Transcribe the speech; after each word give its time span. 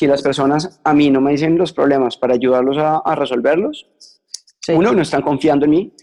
si 0.00 0.06
las 0.06 0.22
personas 0.22 0.80
a 0.82 0.94
mí 0.94 1.10
no 1.10 1.20
me 1.20 1.32
dicen 1.32 1.58
los 1.58 1.74
problemas 1.74 2.16
para 2.16 2.32
ayudarlos 2.32 2.78
a, 2.78 3.14
resolverlos, 3.14 3.86
uno, 4.68 4.92
no 4.92 5.02
están 5.02 5.20
confiando 5.20 5.66
en 5.66 5.70
mí, 5.70 5.94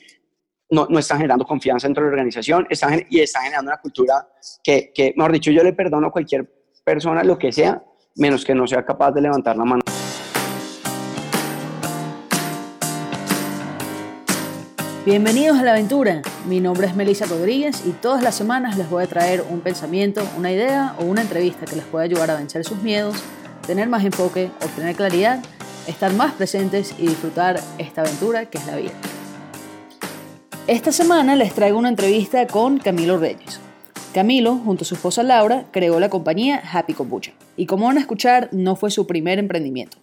no, 0.69 0.85
no 0.87 0.99
están 0.99 1.17
generando 1.17 1.45
confianza 1.45 1.87
dentro 1.87 2.03
de 2.03 2.11
la 2.11 2.13
organización 2.13 2.67
están, 2.69 3.03
y 3.09 3.21
están 3.21 3.45
generando 3.45 3.71
una 3.71 3.81
cultura 3.81 4.27
que, 4.63 4.91
que, 4.93 5.15
mejor 5.17 5.31
dicho, 5.31 5.49
yo 5.49 5.63
le 5.63 5.73
perdono 5.73 6.09
a 6.09 6.11
cualquier 6.11 6.47
persona 6.85 7.23
lo 7.23 7.39
que 7.39 7.51
sea, 7.51 7.83
menos 8.17 8.45
que 8.45 8.53
no 8.53 8.67
sea 8.67 8.85
capaz 8.85 9.13
de 9.13 9.21
levantar 9.21 9.57
la 9.57 9.65
mano. 9.65 9.81
Bienvenidos 15.07 15.57
a 15.57 15.63
la 15.63 15.71
aventura. 15.71 16.21
Mi 16.45 16.59
nombre 16.59 16.85
es 16.85 16.95
Melissa 16.95 17.25
Rodríguez 17.25 17.83
y 17.85 17.91
todas 17.91 18.21
las 18.21 18.35
semanas 18.35 18.77
les 18.77 18.89
voy 18.89 19.05
a 19.05 19.07
traer 19.07 19.43
un 19.49 19.61
pensamiento, 19.61 20.21
una 20.37 20.51
idea 20.51 20.95
o 20.99 21.05
una 21.05 21.21
entrevista 21.21 21.65
que 21.65 21.77
les 21.77 21.85
pueda 21.85 22.03
ayudar 22.03 22.29
a 22.29 22.35
vencer 22.35 22.63
sus 22.63 22.83
miedos, 22.83 23.23
tener 23.67 23.89
más 23.89 24.05
enfoque, 24.05 24.49
obtener 24.63 24.95
claridad, 24.95 25.43
estar 25.87 26.13
más 26.13 26.33
presentes 26.33 26.95
y 26.97 27.07
disfrutar 27.07 27.59
esta 27.77 28.01
aventura 28.01 28.45
que 28.45 28.57
es 28.57 28.65
la 28.65 28.77
vida. 28.77 28.93
Esta 30.67 30.93
semana 30.93 31.35
les 31.35 31.53
traigo 31.53 31.77
una 31.77 31.89
entrevista 31.89 32.47
con 32.47 32.77
Camilo 32.79 33.17
Reyes. 33.17 33.59
Camilo, 34.13 34.55
junto 34.55 34.83
a 34.83 34.85
su 34.85 34.95
esposa 34.95 35.21
Laura, 35.21 35.65
creó 35.71 35.99
la 35.99 36.09
compañía 36.09 36.63
Happy 36.71 36.93
Kombucha. 36.93 37.33
Y 37.57 37.65
como 37.65 37.85
van 37.87 37.97
a 37.97 38.01
escuchar, 38.01 38.49
no 38.53 38.75
fue 38.77 38.89
su 38.89 39.05
primer 39.05 39.37
emprendimiento. 39.37 39.97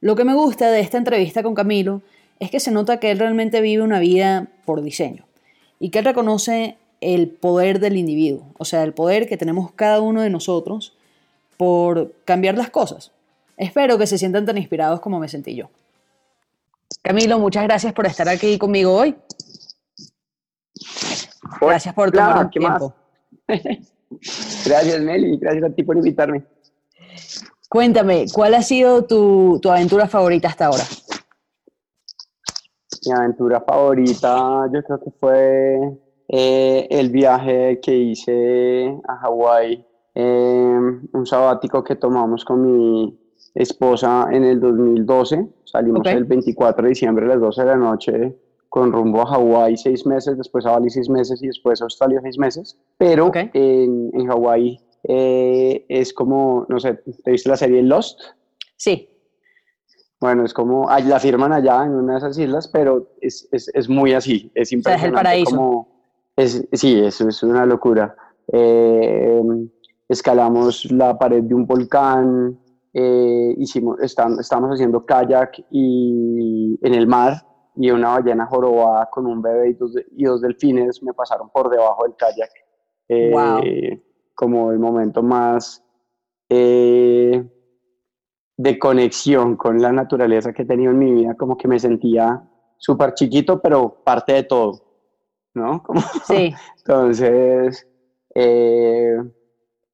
Lo 0.00 0.14
que 0.14 0.24
me 0.24 0.34
gusta 0.34 0.70
de 0.70 0.80
esta 0.80 0.96
entrevista 0.96 1.42
con 1.42 1.54
Camilo 1.54 2.02
es 2.38 2.50
que 2.50 2.60
se 2.60 2.70
nota 2.70 3.00
que 3.00 3.10
él 3.10 3.18
realmente 3.18 3.60
vive 3.60 3.82
una 3.82 3.98
vida 3.98 4.46
por 4.64 4.82
diseño 4.82 5.24
y 5.80 5.90
que 5.90 5.98
él 5.98 6.04
reconoce 6.04 6.76
el 7.00 7.28
poder 7.28 7.80
del 7.80 7.96
individuo, 7.96 8.46
o 8.58 8.64
sea, 8.64 8.82
el 8.84 8.92
poder 8.92 9.28
que 9.28 9.36
tenemos 9.36 9.72
cada 9.72 10.00
uno 10.00 10.22
de 10.22 10.30
nosotros 10.30 10.94
por 11.56 12.12
cambiar 12.24 12.56
las 12.56 12.70
cosas. 12.70 13.12
Espero 13.56 13.98
que 13.98 14.06
se 14.06 14.18
sientan 14.18 14.46
tan 14.46 14.58
inspirados 14.58 15.00
como 15.00 15.18
me 15.18 15.28
sentí 15.28 15.54
yo. 15.54 15.68
Camilo, 17.02 17.38
muchas 17.38 17.64
gracias 17.64 17.92
por 17.92 18.06
estar 18.06 18.28
aquí 18.28 18.58
conmigo 18.58 18.94
hoy. 18.94 19.16
Gracias 21.60 21.94
por 21.94 22.10
tomar 22.10 22.50
tiempo. 22.50 22.94
gracias, 24.66 25.00
Meli, 25.00 25.38
gracias 25.38 25.64
a 25.64 25.74
ti 25.74 25.82
por 25.82 25.96
invitarme. 25.96 26.44
Cuéntame, 27.68 28.26
¿cuál 28.32 28.54
ha 28.54 28.62
sido 28.62 29.04
tu, 29.04 29.58
tu 29.60 29.70
aventura 29.70 30.08
favorita 30.08 30.48
hasta 30.48 30.66
ahora? 30.66 30.84
Mi 33.06 33.12
aventura 33.12 33.60
favorita 33.60 34.68
yo 34.72 34.82
creo 34.82 35.00
que 35.00 35.10
fue 35.20 35.98
eh, 36.28 36.86
el 36.90 37.10
viaje 37.10 37.80
que 37.80 37.94
hice 37.94 38.96
a 39.06 39.16
Hawái, 39.16 39.84
em, 40.14 41.06
un 41.12 41.26
sabático 41.26 41.82
que 41.82 41.96
tomamos 41.96 42.44
con 42.44 42.62
mi 42.62 43.18
esposa 43.54 44.28
en 44.30 44.44
el 44.44 44.60
2012. 44.60 45.48
Salimos 45.64 46.06
el 46.06 46.24
24 46.24 46.82
de 46.82 46.88
diciembre 46.88 47.24
a 47.24 47.28
las 47.28 47.40
12 47.40 47.60
de 47.62 47.66
la 47.66 47.76
noche 47.76 48.36
con 48.74 48.90
rumbo 48.90 49.20
a 49.22 49.26
Hawái 49.26 49.76
seis 49.76 50.04
meses, 50.04 50.36
después 50.36 50.66
a 50.66 50.72
Bali 50.72 50.90
seis 50.90 51.08
meses 51.08 51.40
y 51.40 51.46
después 51.46 51.80
a 51.80 51.84
Australia 51.84 52.18
seis 52.22 52.36
meses. 52.38 52.76
Pero 52.98 53.30
en, 53.34 54.10
en 54.12 54.26
Hawái 54.26 54.80
eh, 55.04 55.86
es 55.88 56.12
como, 56.12 56.66
no 56.68 56.80
sé, 56.80 56.94
¿te 57.22 57.30
viste 57.30 57.48
la 57.48 57.56
serie 57.56 57.84
Lost? 57.84 58.20
Sí. 58.76 59.08
Bueno, 60.20 60.44
es 60.44 60.52
como, 60.52 60.88
la 60.88 61.20
firman 61.20 61.52
allá 61.52 61.84
en 61.84 61.92
una 61.92 62.14
de 62.14 62.18
esas 62.18 62.36
islas, 62.36 62.66
pero 62.66 63.12
es, 63.20 63.48
es, 63.52 63.70
es 63.72 63.88
muy 63.88 64.12
así, 64.12 64.50
es 64.56 64.72
impresionante. 64.72 65.06
es 65.06 65.08
el 65.08 65.14
paraíso. 65.14 65.50
Como, 65.56 65.88
es, 66.36 66.66
sí, 66.72 66.98
eso 66.98 67.28
es 67.28 67.42
una 67.44 67.66
locura. 67.66 68.16
Eh, 68.52 69.40
escalamos 70.08 70.90
la 70.90 71.18
pared 71.18 71.42
de 71.42 71.54
un 71.54 71.66
volcán, 71.66 72.58
eh, 72.92 73.54
hicimos, 73.58 73.98
estábamos 74.00 74.70
haciendo 74.70 75.04
kayak 75.04 75.64
y, 75.70 76.78
en 76.80 76.94
el 76.94 77.06
mar 77.06 77.44
y 77.76 77.90
una 77.90 78.10
ballena 78.10 78.46
jorobada 78.46 79.08
con 79.10 79.26
un 79.26 79.42
bebé 79.42 79.70
y 79.70 79.74
dos, 79.74 79.92
y 80.16 80.24
dos 80.24 80.40
delfines 80.40 81.02
me 81.02 81.12
pasaron 81.12 81.50
por 81.50 81.68
debajo 81.68 82.04
del 82.04 82.14
kayak. 82.16 82.50
Eh, 83.08 84.02
como 84.34 84.72
el 84.72 84.78
momento 84.78 85.22
más 85.22 85.84
eh, 86.48 87.44
de 88.56 88.78
conexión 88.78 89.56
con 89.56 89.80
la 89.80 89.92
naturaleza 89.92 90.52
que 90.52 90.62
he 90.62 90.66
tenido 90.66 90.92
en 90.92 90.98
mi 90.98 91.12
vida, 91.12 91.34
como 91.34 91.56
que 91.56 91.68
me 91.68 91.78
sentía 91.78 92.48
súper 92.76 93.14
chiquito, 93.14 93.60
pero 93.60 94.02
parte 94.04 94.34
de 94.34 94.42
todo, 94.44 94.82
¿no? 95.54 95.82
Como, 95.84 96.00
sí. 96.26 96.54
Entonces, 96.78 97.88
eh, 98.34 99.16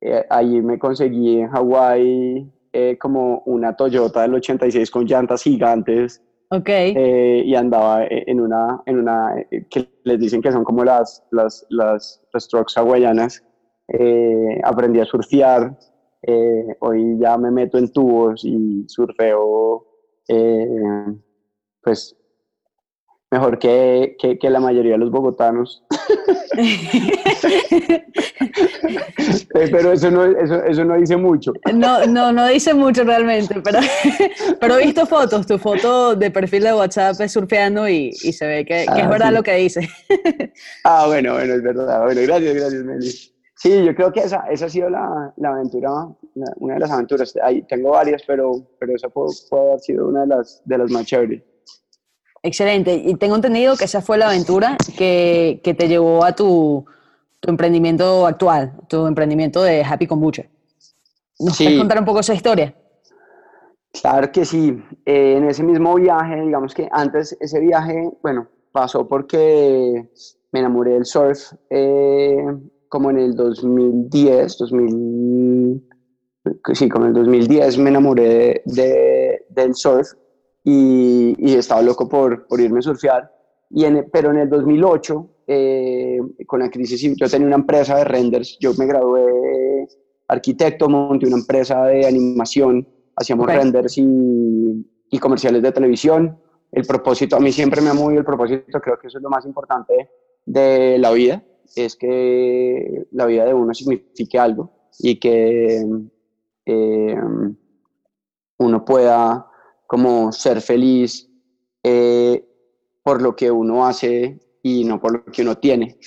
eh, 0.00 0.25
ahí 0.31 0.61
me 0.62 0.78
conseguí 0.78 1.41
en 1.41 1.49
Hawái 1.49 2.50
eh, 2.72 2.99
como 2.99 3.43
una 3.47 3.75
Toyota 3.77 4.22
del 4.22 4.34
86 4.34 4.91
con 4.91 5.06
llantas 5.06 5.43
gigantes. 5.43 6.22
Ok. 6.53 6.69
y 6.69 7.55
andaba 7.55 8.05
en 8.09 8.41
una, 8.41 8.83
en 8.84 8.99
una 8.99 9.37
que 9.71 9.88
les 10.03 10.19
dicen 10.19 10.43
que 10.43 10.50
son 10.50 10.65
como 10.65 10.83
las, 10.83 11.22
las, 11.31 11.65
las, 11.69 12.21
las 12.33 12.49
trucks 12.49 12.77
hawaianas. 12.77 13.44
aprendí 14.65 14.99
a 14.99 15.05
surfear, 15.05 15.77
eh, 16.22 16.77
hoy 16.81 17.19
ya 17.19 17.38
me 17.38 17.50
meto 17.50 17.78
en 17.78 17.91
tubos 17.93 18.44
y 18.44 18.84
surfeo, 18.88 19.87
eh, 20.28 21.06
pues, 21.82 22.17
mejor 23.31 23.59
que, 23.59 24.17
que, 24.19 24.50
la 24.50 24.61
mayoría 24.61 24.93
de 24.93 24.99
los 24.99 25.11
bogotanos. 25.11 25.82
Eh, 29.55 29.69
pero 29.71 29.93
eso 29.93 30.11
no, 30.11 30.25
eso, 30.25 30.65
eso, 30.65 30.84
no 30.84 30.94
dice 30.94 31.16
mucho. 31.16 31.53
No, 31.72 32.06
no, 32.06 32.33
no 32.33 32.47
dice 32.47 32.72
mucho 32.75 33.05
realmente, 33.05 33.61
pero, 33.62 33.78
pero 34.61 34.78
he 34.78 34.84
visto 34.87 35.06
fotos, 35.06 35.47
tu 35.47 35.59
foto 35.59 36.15
de 36.15 36.31
perfil 36.31 36.65
de 36.65 36.75
WhatsApp 36.75 37.21
es 37.21 37.33
surfeando 37.33 37.88
y, 37.88 38.11
y 38.22 38.33
se 38.33 38.47
ve 38.47 38.65
que, 38.65 38.87
que 38.87 39.00
es 39.00 39.06
ah, 39.06 39.09
verdad 39.09 39.33
lo 39.33 39.43
que 39.43 39.55
dice. 39.56 39.88
Ah, 40.84 41.06
bueno, 41.06 41.34
bueno, 41.34 41.55
es 41.55 41.62
verdad. 41.62 42.05
Bueno, 42.05 42.21
gracias, 42.22 42.55
gracias, 42.55 42.84
Meli. 42.84 43.11
Sí, 43.61 43.84
yo 43.84 43.94
creo 43.94 44.11
que 44.11 44.21
esa, 44.21 44.47
esa 44.50 44.67
ha 44.67 44.69
sido 44.71 44.88
la, 44.88 45.34
la 45.37 45.50
aventura, 45.50 45.91
una 46.56 46.75
de 46.75 46.81
las 46.81 46.91
aventuras. 46.91 47.34
Ahí 47.43 47.61
tengo 47.69 47.91
varias, 47.91 48.22
pero, 48.27 48.53
pero 48.78 48.97
esa 48.97 49.11
puede, 49.11 49.34
haber 49.53 49.81
sido 49.81 50.09
una 50.09 50.22
de 50.22 50.28
las, 50.28 50.62
de 50.65 50.78
las 50.78 50.91
más 50.91 51.05
chéveres. 51.05 51.43
Excelente. 52.42 52.94
Y 52.94 53.14
tengo 53.16 53.36
entendido 53.36 53.76
que 53.76 53.84
esa 53.84 54.00
fue 54.00 54.16
la 54.18 54.28
aventura 54.28 54.76
que, 54.96 55.60
que 55.62 55.74
te 55.74 55.88
llevó 55.88 56.24
a 56.24 56.32
tu, 56.32 56.84
tu, 57.40 57.50
emprendimiento 57.50 58.26
actual, 58.26 58.72
tu 58.88 59.06
emprendimiento 59.06 59.62
de 59.62 59.84
Happy 59.84 60.06
Kombucha. 60.06 60.44
¿Nos 61.38 61.56
puedes 61.56 61.78
contar 61.78 61.98
un 61.98 62.04
poco 62.04 62.20
esa 62.20 62.34
historia? 62.34 62.74
Claro 64.00 64.30
que 64.30 64.44
sí. 64.44 64.82
Eh, 65.04 65.36
en 65.36 65.48
ese 65.48 65.62
mismo 65.62 65.94
viaje, 65.94 66.40
digamos 66.42 66.74
que 66.74 66.88
antes 66.92 67.36
ese 67.40 67.60
viaje, 67.60 68.10
bueno, 68.22 68.48
pasó 68.72 69.06
porque 69.06 70.08
me 70.52 70.60
enamoré 70.60 70.92
del 70.92 71.04
surf. 71.04 71.52
Eh, 71.68 72.44
como 72.88 73.10
en 73.10 73.18
el 73.18 73.34
2010, 73.36 74.58
2000, 74.58 75.88
sí, 76.74 76.88
como 76.88 77.04
en 77.04 77.10
el 77.10 77.14
2010 77.14 77.78
me 77.78 77.90
enamoré 77.90 78.62
de, 78.64 79.46
del 79.48 79.74
surf 79.76 80.12
y, 80.65 81.34
y, 81.38 81.54
estaba 81.54 81.82
loco 81.82 82.09
por, 82.09 82.47
por 82.47 82.60
irme 82.60 82.81
a 82.81 82.82
surfear. 82.82 83.32
Y 83.71 83.84
en, 83.84 84.09
pero 84.12 84.31
en 84.31 84.38
el 84.38 84.48
2008, 84.48 85.28
eh, 85.47 86.19
con 86.47 86.60
la 86.60 86.71
crisis, 86.71 87.00
yo 87.16 87.28
tenía 87.28 87.47
una 87.47 87.56
empresa 87.56 87.97
de 87.97 88.04
renders, 88.04 88.59
yo 88.60 88.72
me 88.75 88.87
gradué 88.87 89.88
arquitecto, 90.28 90.88
monté 90.88 91.26
una 91.26 91.38
empresa 91.38 91.84
de 91.84 92.06
animación, 92.06 92.87
hacíamos 93.16 93.47
renders 93.47 93.99
y, 93.99 94.87
y 95.10 95.19
comerciales 95.19 95.62
de 95.62 95.72
televisión. 95.72 96.38
El 96.72 96.87
propósito, 96.87 97.37
a 97.37 97.41
mí 97.41 97.50
siempre 97.50 97.81
me 97.81 97.91
ha 97.91 97.94
movido 97.94 98.20
el 98.20 98.26
propósito, 98.26 98.81
creo 98.81 98.99
que 98.99 99.09
eso 99.09 99.19
es 99.19 99.22
lo 99.22 99.31
más 99.31 99.44
importante 99.44 100.10
de 100.47 100.99
la 100.99 101.10
vida 101.10 101.43
es 101.76 101.97
que 101.97 103.06
la 103.12 103.26
vida 103.26 103.44
de 103.44 103.54
uno 103.54 103.75
signifique 103.75 104.38
algo 104.38 104.70
y 104.99 105.19
que 105.19 105.84
eh, 106.66 107.16
uno 108.59 108.84
pueda 108.84 109.46
como 109.90 110.31
ser 110.31 110.60
feliz 110.60 111.28
eh, 111.82 112.46
por 113.02 113.20
lo 113.20 113.34
que 113.34 113.50
uno 113.50 113.84
hace 113.84 114.38
y 114.62 114.84
no 114.84 115.00
por 115.00 115.12
lo 115.14 115.25
que 115.25 115.42
uno 115.42 115.58
tiene. 115.58 115.98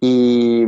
Y 0.00 0.62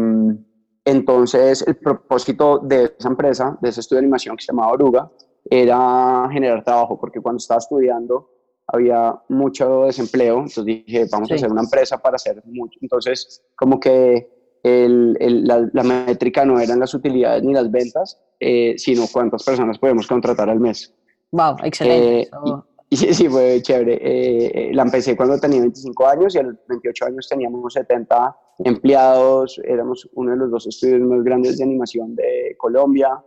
entonces 0.84 1.62
el 1.64 1.76
propósito 1.76 2.58
de 2.58 2.92
esa 2.98 3.08
empresa, 3.08 3.56
de 3.62 3.68
ese 3.68 3.82
estudio 3.82 4.00
de 4.00 4.06
animación 4.06 4.36
que 4.36 4.42
se 4.42 4.50
llamaba 4.50 4.72
Oruga, 4.72 5.08
era 5.48 6.28
generar 6.32 6.64
trabajo, 6.64 6.98
porque 6.98 7.20
cuando 7.20 7.38
estaba 7.38 7.58
estudiando 7.58 8.30
había 8.66 9.14
mucho 9.28 9.84
desempleo, 9.84 10.38
entonces 10.38 10.64
dije, 10.64 11.06
vamos 11.08 11.30
a 11.30 11.36
hacer 11.36 11.52
una 11.52 11.62
empresa 11.62 11.98
para 11.98 12.16
hacer 12.16 12.42
mucho. 12.46 12.80
Entonces, 12.82 13.44
como 13.54 13.78
que 13.78 14.28
la, 14.64 15.82
métrica 15.84 16.44
no 16.44 16.58
eran 16.58 16.80
las 16.80 16.92
utilidades 16.94 17.44
ni 17.44 17.52
las 17.52 17.70
ventas, 17.70 18.20
eh, 18.40 18.74
sino 18.76 19.04
cuántas 19.12 19.44
personas 19.44 19.78
podemos 19.78 20.08
contratar 20.08 20.50
al 20.50 20.58
mes. 20.58 20.92
Wow, 21.36 21.56
excelente. 21.64 22.20
Eh, 22.22 22.28
y, 22.90 22.96
sí, 23.14 23.28
fue 23.28 23.60
chévere. 23.60 23.98
Eh, 24.00 24.70
la 24.72 24.82
empecé 24.82 25.16
cuando 25.16 25.38
tenía 25.38 25.60
25 25.60 26.06
años 26.06 26.34
y 26.34 26.38
a 26.38 26.42
los 26.44 26.54
28 26.68 27.06
años 27.06 27.28
teníamos 27.28 27.74
70 27.74 28.36
empleados, 28.64 29.60
éramos 29.64 30.08
uno 30.14 30.30
de 30.30 30.38
los 30.38 30.50
dos 30.50 30.66
estudios 30.66 31.00
más 31.00 31.22
grandes 31.22 31.58
de 31.58 31.64
animación 31.64 32.16
de 32.16 32.54
Colombia. 32.56 33.22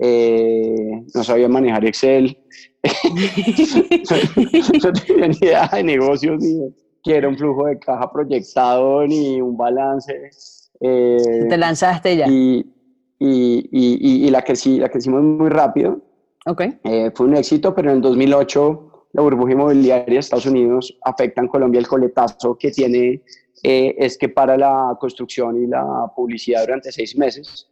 eh, 0.00 1.04
no 1.14 1.22
sabía 1.22 1.48
manejar 1.48 1.84
Excel, 1.84 2.36
no, 4.82 4.92
tenía 4.92 5.28
ni 5.28 5.36
idea 5.36 5.68
de 5.72 5.84
negocios, 5.84 6.42
ni 6.42 6.74
que 7.04 7.16
era 7.16 7.28
un 7.28 7.36
flujo 7.36 7.66
de 7.66 7.78
caja 7.78 8.10
proyectado, 8.10 9.06
ni 9.06 9.40
un 9.40 9.56
balance. 9.56 10.30
Eh, 10.80 11.46
Te 11.48 11.56
lanzaste 11.56 12.16
ya. 12.16 12.26
Y, 12.28 12.66
y, 13.20 13.68
y, 13.70 14.26
y, 14.26 14.30
la, 14.30 14.42
sí, 14.54 14.78
la 14.78 14.88
que 14.88 14.98
hicimos 14.98 15.22
muy 15.22 15.50
rápido. 15.50 16.00
Okay. 16.44 16.78
Eh, 16.84 17.10
fue 17.14 17.26
un 17.26 17.36
éxito, 17.36 17.74
pero 17.74 17.90
en 17.90 17.96
el 17.96 18.02
2008 18.02 19.08
la 19.12 19.22
burbuja 19.22 19.52
inmobiliaria 19.52 20.14
de 20.14 20.18
Estados 20.18 20.46
Unidos 20.46 20.98
afecta 21.02 21.40
en 21.40 21.48
Colombia 21.48 21.78
el 21.78 21.86
coletazo 21.86 22.56
que 22.56 22.70
tiene 22.70 23.22
eh, 23.62 23.94
es 23.98 24.18
que 24.18 24.28
para 24.28 24.56
la 24.56 24.96
construcción 24.98 25.62
y 25.62 25.66
la 25.66 26.10
publicidad 26.16 26.62
durante 26.62 26.90
seis 26.90 27.16
meses 27.16 27.68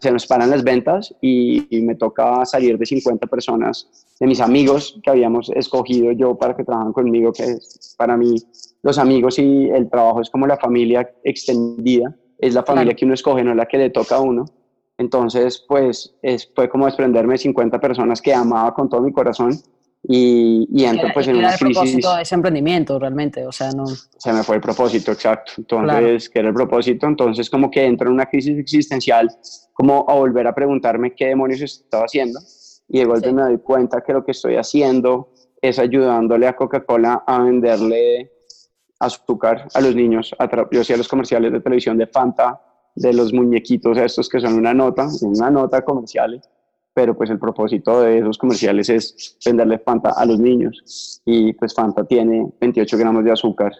se 0.00 0.10
nos 0.10 0.26
paran 0.26 0.50
las 0.50 0.64
ventas 0.64 1.14
y, 1.20 1.68
me 1.82 1.94
toca 1.94 2.44
salir 2.44 2.76
de 2.76 2.84
50 2.84 3.26
personas 3.28 3.88
de 4.18 4.26
mis 4.26 4.40
amigos 4.40 4.98
que 5.02 5.10
habíamos 5.10 5.50
escogido 5.50 6.10
yo 6.12 6.36
para 6.36 6.56
que 6.56 6.64
trabajen 6.64 6.92
conmigo, 6.92 7.32
que 7.32 7.44
es 7.44 7.94
para 7.96 8.16
mí 8.16 8.34
los 8.82 8.98
amigos 8.98 9.38
y 9.38 9.68
el 9.68 9.88
trabajo 9.88 10.20
es 10.20 10.30
como 10.30 10.46
la 10.46 10.56
familia 10.56 11.08
extendida, 11.22 12.16
es 12.38 12.54
la 12.54 12.64
familia 12.64 12.94
que 12.94 13.04
uno 13.04 13.14
escoge, 13.14 13.44
no 13.44 13.54
la 13.54 13.66
que 13.66 13.78
le 13.78 13.90
toca 13.90 14.16
a 14.16 14.20
uno. 14.20 14.46
Entonces, 14.98 15.64
pues 15.66 16.14
es, 16.22 16.50
fue 16.54 16.68
como 16.68 16.86
desprenderme 16.86 17.34
de 17.34 17.38
50 17.38 17.80
personas 17.80 18.20
que 18.20 18.34
amaba 18.34 18.74
con 18.74 18.88
todo 18.88 19.00
mi 19.00 19.12
corazón 19.12 19.52
y, 20.02 20.68
y 20.72 20.84
entro 20.84 21.08
pues 21.14 21.28
en 21.28 21.36
una 21.36 21.48
crisis. 21.48 21.62
el 21.62 21.72
propósito 21.72 22.16
de 22.16 22.22
ese 22.22 22.34
emprendimiento 22.34 22.98
realmente, 22.98 23.46
o 23.46 23.52
sea, 23.52 23.70
no... 23.70 23.86
Se 23.86 24.32
me 24.32 24.42
fue 24.42 24.56
el 24.56 24.60
propósito, 24.60 25.12
exacto. 25.12 25.52
Entonces, 25.58 26.28
¿qué 26.28 26.40
era 26.40 26.48
el 26.48 26.54
propósito? 26.54 27.06
Entonces 27.06 27.48
como 27.48 27.70
que 27.70 27.84
entro 27.84 28.08
en 28.08 28.14
una 28.14 28.26
crisis 28.26 28.58
existencial, 28.58 29.28
como 29.72 30.04
a 30.08 30.14
volver 30.14 30.46
a 30.48 30.54
preguntarme 30.54 31.14
qué 31.14 31.26
demonios 31.26 31.60
estaba 31.60 32.04
haciendo 32.04 32.40
y 32.88 32.98
de 32.98 33.04
golpe 33.04 33.32
me 33.32 33.42
doy 33.42 33.58
cuenta 33.58 34.00
que 34.00 34.12
lo 34.12 34.24
que 34.24 34.32
estoy 34.32 34.56
haciendo 34.56 35.32
es 35.60 35.78
ayudándole 35.78 36.46
a 36.46 36.56
Coca-Cola 36.56 37.24
a 37.26 37.42
venderle 37.42 38.32
azúcar 38.98 39.68
a 39.74 39.80
los 39.80 39.94
niños. 39.94 40.34
Yo 40.72 40.80
hacía 40.80 40.96
los 40.96 41.08
comerciales 41.08 41.52
de 41.52 41.60
televisión 41.60 41.98
de 41.98 42.06
Fanta, 42.06 42.60
de 43.00 43.12
los 43.12 43.32
muñequitos 43.32 43.96
estos 43.98 44.28
que 44.28 44.40
son 44.40 44.54
una 44.54 44.74
nota, 44.74 45.08
una 45.22 45.50
nota 45.50 45.82
comerciales 45.82 46.48
pero 46.98 47.16
pues 47.16 47.30
el 47.30 47.38
propósito 47.38 48.00
de 48.00 48.18
esos 48.18 48.36
comerciales 48.36 48.88
es 48.88 49.38
venderle 49.46 49.78
Fanta 49.78 50.10
a 50.16 50.26
los 50.26 50.40
niños. 50.40 51.22
Y 51.24 51.52
pues 51.52 51.72
Fanta 51.72 52.02
tiene 52.04 52.50
28 52.60 52.98
gramos 52.98 53.24
de 53.24 53.30
azúcar. 53.30 53.70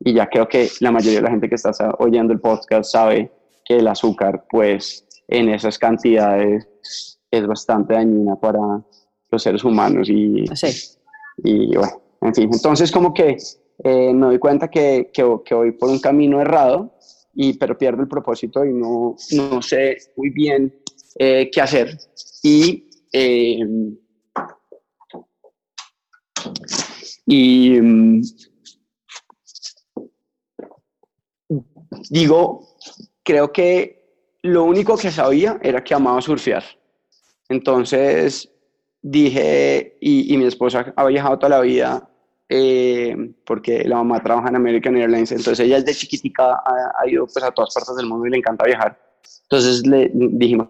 Y 0.00 0.12
ya 0.12 0.26
creo 0.26 0.48
que 0.48 0.68
la 0.80 0.90
mayoría 0.90 1.20
de 1.20 1.22
la 1.22 1.30
gente 1.30 1.48
que 1.48 1.54
está 1.54 1.70
oyendo 2.00 2.32
el 2.32 2.40
podcast 2.40 2.90
sabe 2.90 3.30
que 3.64 3.76
el 3.76 3.86
azúcar 3.86 4.44
pues 4.50 5.06
en 5.28 5.50
esas 5.50 5.78
cantidades 5.78 6.66
es 7.30 7.46
bastante 7.46 7.94
dañina 7.94 8.34
para 8.34 8.58
los 9.30 9.40
seres 9.40 9.62
humanos 9.62 10.08
y, 10.10 10.44
y 11.44 11.76
bueno, 11.76 12.02
en 12.22 12.34
fin, 12.34 12.50
entonces 12.52 12.90
como 12.90 13.14
que 13.14 13.36
eh, 13.84 14.12
me 14.12 14.26
doy 14.26 14.38
cuenta 14.40 14.68
que, 14.68 15.10
que, 15.12 15.24
que, 15.44 15.54
voy 15.54 15.70
por 15.72 15.90
un 15.90 16.00
camino 16.00 16.40
errado, 16.40 16.92
y, 17.34 17.54
pero 17.54 17.76
pierdo 17.76 18.02
el 18.02 18.08
propósito 18.08 18.64
y 18.64 18.72
no, 18.72 19.16
no 19.32 19.62
sé 19.62 19.98
muy 20.16 20.30
bien 20.30 20.74
eh, 21.18 21.50
qué 21.52 21.60
hacer. 21.60 21.98
Y, 22.42 22.88
eh, 23.12 23.58
y 27.26 27.80
mm, 27.80 28.22
digo, 32.10 32.76
creo 33.22 33.52
que 33.52 34.04
lo 34.42 34.64
único 34.64 34.96
que 34.96 35.10
sabía 35.10 35.58
era 35.62 35.82
que 35.82 35.94
amaba 35.94 36.20
surfear. 36.20 36.64
Entonces 37.48 38.50
dije, 39.00 39.96
y, 40.00 40.36
mi 40.36 40.46
esposa 40.46 40.92
ha 40.96 41.06
viajado 41.06 41.38
toda 41.38 41.50
la 41.50 41.60
vida 41.60 42.10
eh, 42.48 43.34
porque 43.46 43.84
la 43.84 43.96
mamá 43.96 44.22
trabaja 44.22 44.48
en 44.48 44.56
American 44.56 44.96
Airlines, 44.96 45.32
entonces 45.32 45.60
ella 45.60 45.80
desde 45.80 45.98
chiquitica 45.98 46.62
ha, 46.64 47.08
ido 47.08 47.26
pues, 47.26 47.42
a 47.42 47.50
todas 47.50 47.74
partes 47.74 47.96
del 47.96 48.06
mundo 48.06 48.26
y 48.26 48.30
le 48.30 48.38
encanta 48.38 48.64
viajar. 48.64 48.98
Entonces 49.42 49.86
le 49.86 50.10
dijimos, 50.12 50.68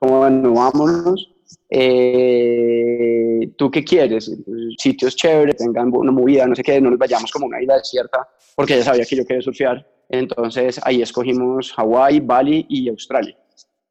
bueno, 0.00 0.54
vámonos. 0.54 1.32
Eh, 1.68 3.52
¿Tú 3.56 3.70
qué 3.70 3.84
quieres? 3.84 4.30
Sitios 4.78 5.16
chéveres, 5.16 5.56
tengan 5.56 5.90
una 5.94 6.12
movida, 6.12 6.46
no 6.46 6.54
sé 6.54 6.62
qué, 6.62 6.80
no 6.80 6.90
nos 6.90 6.98
vayamos 6.98 7.30
como 7.30 7.46
una 7.46 7.60
isla 7.60 7.76
desierta, 7.76 8.28
porque 8.54 8.74
ella 8.74 8.84
sabía 8.84 9.04
que 9.04 9.16
yo 9.16 9.24
quería 9.24 9.42
surfear. 9.42 9.86
Entonces 10.08 10.80
ahí 10.82 11.02
escogimos 11.02 11.72
Hawái, 11.72 12.20
Bali 12.20 12.66
y 12.68 12.88
Australia. 12.88 13.36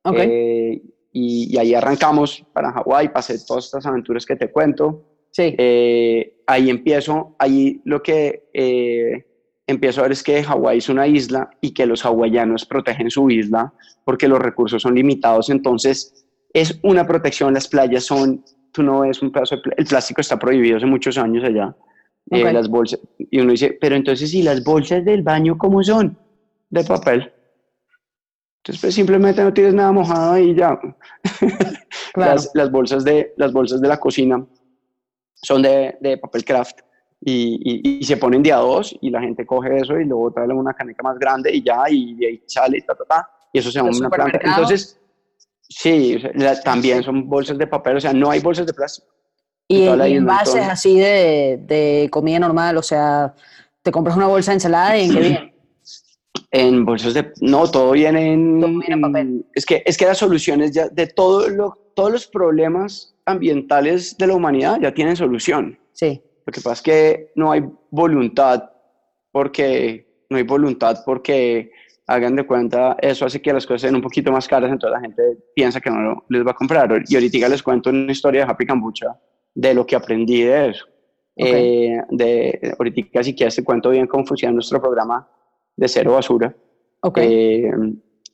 Okay. 0.03 0.27
Eh, 0.29 0.81
y, 1.11 1.57
ahí 1.57 1.73
arrancamos 1.73 2.43
para 2.53 2.71
Hawái, 2.71 3.09
pasé 3.09 3.37
todas 3.45 3.65
estas 3.65 3.85
aventuras 3.85 4.25
que 4.25 4.35
te 4.35 4.51
cuento. 4.51 5.08
Sí. 5.31 5.55
Eh, 5.57 6.41
ahí 6.47 6.69
empiezo, 6.69 7.35
ahí 7.39 7.81
lo 7.85 8.01
que 8.01 8.45
empiezo 9.69 10.01
a 10.01 10.03
ver 10.03 10.13
es 10.13 10.23
que 10.23 10.43
Hawái 10.43 10.79
es 10.79 10.89
una 10.89 11.05
isla 11.05 11.49
y 11.61 11.71
que 11.73 11.85
los 11.85 12.03
hawaianos 12.03 12.65
protegen 12.65 13.11
su 13.11 13.29
isla 13.29 13.71
porque 14.03 14.27
los 14.27 14.39
recursos 14.39 14.81
son 14.81 14.95
limitados, 14.95 15.51
entonces 15.51 16.25
es 16.51 16.79
una 16.81 17.05
protección, 17.05 17.53
las 17.53 17.67
playas 17.67 18.05
son, 18.05 18.43
tú 18.71 18.81
no 18.81 19.01
ves 19.01 19.21
un 19.21 19.31
pedazo, 19.31 19.57
el 19.77 19.85
plástico 19.85 20.21
está 20.21 20.39
prohibido 20.39 20.77
hace 20.77 20.87
muchos 20.87 21.17
años 21.19 21.43
allá, 21.43 21.75
eh, 22.31 22.51
las 22.51 22.67
bolsas, 22.67 22.99
y 23.19 23.39
uno 23.39 23.51
dice, 23.51 23.77
pero 23.79 23.95
entonces, 23.95 24.33
¿y 24.33 24.41
las 24.41 24.63
bolsas 24.63 25.05
del 25.05 25.21
baño 25.21 25.57
cómo 25.59 25.83
son? 25.83 26.17
De 26.71 26.83
papel. 26.83 27.31
Entonces, 28.57 28.81
pues 28.81 28.95
simplemente 28.95 29.43
no 29.43 29.53
tienes 29.53 29.75
nada 29.75 29.91
mojado 29.91 30.37
y 30.39 30.55
ya. 30.55 30.79
las, 32.15 32.49
las, 32.55 32.71
bolsas 32.71 33.03
de, 33.03 33.33
las 33.37 33.53
bolsas 33.53 33.79
de 33.79 33.87
la 33.87 33.99
cocina 33.99 34.43
son 35.41 35.61
de, 35.61 35.97
de 35.99 36.17
papel 36.17 36.43
craft 36.43 36.79
y, 37.21 37.99
y, 37.99 38.03
se 38.03 38.17
ponen 38.17 38.41
de 38.41 38.53
a 38.53 38.57
dos 38.57 38.95
y 39.01 39.09
la 39.09 39.19
gente 39.19 39.45
coge 39.45 39.77
eso 39.77 39.99
y 39.99 40.05
luego 40.05 40.31
trae 40.31 40.47
una 40.47 40.73
caneca 40.73 41.03
más 41.03 41.19
grande 41.19 41.53
y 41.53 41.61
ya, 41.61 41.83
y 41.89 42.15
de 42.15 42.27
ahí 42.27 42.43
sale 42.47 42.77
y 42.77 42.81
ta, 42.81 42.95
ta, 42.95 43.03
ta, 43.03 43.29
y 43.51 43.59
eso 43.59 43.71
se 43.71 43.79
llama 43.79 43.89
una 43.95 44.09
planta. 44.09 44.39
Entonces, 44.41 44.99
sí, 45.67 46.17
también 46.63 47.03
son 47.03 47.27
bolsas 47.27 47.57
de 47.57 47.67
papel, 47.67 47.97
o 47.97 48.01
sea, 48.01 48.13
no 48.13 48.31
hay 48.31 48.39
bolsas 48.39 48.65
de 48.65 48.73
plástico. 48.73 49.07
Y, 49.67 49.83
en 49.87 50.01
envases 50.01 50.67
así 50.67 50.97
de, 50.97 51.59
de, 51.61 52.09
comida 52.09 52.39
normal, 52.39 52.77
o 52.77 52.81
sea, 52.81 53.35
te 53.83 53.91
compras 53.91 54.15
una 54.15 54.27
bolsa 54.27 54.51
de 54.51 54.55
ensalada 54.55 54.97
y 54.97 55.05
en 55.05 55.13
qué 55.13 55.19
viene. 55.19 55.55
En 56.51 56.85
bolsas 56.85 57.13
de... 57.13 57.31
No, 57.41 57.69
todo 57.69 57.91
viene 57.91 58.33
en... 58.33 58.59
Todo 58.59 58.71
viene 58.71 58.93
en 58.93 59.01
papel. 59.01 59.45
Es 59.53 59.65
que, 59.65 59.83
es 59.85 59.97
que 59.97 60.05
las 60.05 60.17
soluciones 60.17 60.71
ya 60.71 60.89
de 60.89 61.05
todo 61.05 61.47
lo, 61.49 61.77
todos 61.95 62.11
los 62.11 62.27
problemas 62.27 63.15
ambientales 63.29 64.17
de 64.17 64.27
la 64.27 64.35
humanidad 64.35 64.79
ya 64.81 64.93
tienen 64.93 65.15
solución. 65.15 65.79
Sí. 65.93 66.21
Lo 66.45 66.51
que 66.51 66.61
pasa 66.61 66.73
es 66.73 66.81
que 66.81 67.31
no 67.35 67.51
hay 67.51 67.63
voluntad 67.91 68.71
porque 69.31 70.25
no 70.29 70.37
hay 70.37 70.43
voluntad 70.43 70.97
porque 71.05 71.71
hagan 72.07 72.35
de 72.35 72.45
cuenta, 72.45 72.97
eso 73.01 73.25
hace 73.25 73.39
que 73.39 73.53
las 73.53 73.67
cosas 73.67 73.81
sean 73.81 73.95
un 73.95 74.01
poquito 74.01 74.31
más 74.31 74.47
caras, 74.47 74.71
entonces 74.71 74.95
la 74.95 75.01
gente 75.01 75.37
piensa 75.53 75.79
que 75.79 75.91
no 75.91 76.25
les 76.27 76.45
va 76.45 76.51
a 76.51 76.55
comprar. 76.55 77.03
Y 77.07 77.15
ahorita 77.15 77.49
les 77.49 77.61
cuento 77.61 77.91
una 77.91 78.11
historia 78.11 78.45
de 78.45 78.51
Happy 78.51 78.65
Cambucha 78.65 79.15
de 79.53 79.73
lo 79.73 79.85
que 79.85 79.95
aprendí 79.95 80.41
de 80.41 80.69
eso. 80.69 80.85
Eh, 81.35 81.97
de, 82.09 82.75
ahorita 82.77 83.23
si 83.23 83.33
quieres 83.35 83.55
te 83.55 83.63
cuento 83.63 83.91
bien 83.91 84.07
cómo 84.07 84.25
funciona 84.25 84.53
nuestro 84.53 84.81
programa 84.81 85.27
de 85.75 85.87
cero 85.87 86.13
basura. 86.13 86.53
Okay. 87.01 87.63
Eh, 87.63 87.71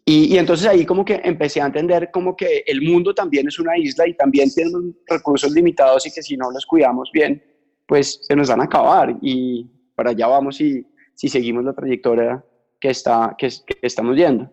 y, 0.06 0.34
y, 0.34 0.38
entonces 0.38 0.68
ahí 0.68 0.86
como 0.86 1.04
que 1.04 1.20
empecé 1.24 1.62
a 1.62 1.66
entender 1.66 2.12
como 2.12 2.36
que 2.36 2.64
el 2.68 2.82
mundo 2.82 3.14
también 3.14 3.48
es 3.48 3.58
una 3.60 3.78
isla 3.78 4.08
y 4.08 4.14
también 4.14 4.50
tiene 4.54 4.72
recursos 5.08 5.52
limitados 5.52 6.06
y 6.06 6.12
que 6.12 6.22
si 6.22 6.38
no 6.38 6.52
los 6.52 6.66
cuidamos 6.66 7.10
bien, 7.12 7.44
pues 7.88 8.20
se 8.22 8.36
nos 8.36 8.50
van 8.50 8.62
a 8.62 8.66
acabar 8.66 9.16
y 9.22 9.68
para 9.96 10.12
allá 10.12 10.28
vamos 10.28 10.58
si, 10.58 10.86
si 11.14 11.28
seguimos 11.28 11.64
la 11.64 11.74
trayectoria 11.74 12.44
que, 12.80 12.90
está, 12.90 13.36
que, 13.38 13.50
estamos 13.82 14.16
yendo. 14.16 14.50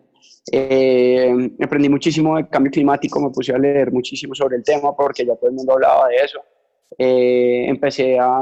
Eh, 0.51 1.51
aprendí 1.63 1.87
muchísimo 1.87 2.35
de 2.37 2.49
cambio 2.49 2.71
climático, 2.71 3.19
me 3.19 3.29
puse 3.29 3.53
a 3.53 3.57
leer 3.57 3.91
muchísimo 3.91 4.35
sobre 4.35 4.57
el 4.57 4.63
tema 4.63 4.95
porque 4.95 5.25
ya 5.25 5.35
todo 5.35 5.49
el 5.49 5.55
mundo 5.55 5.73
hablaba 5.73 6.07
de 6.07 6.15
eso. 6.17 6.39
Eh, 6.97 7.65
empecé 7.67 8.17
a, 8.19 8.39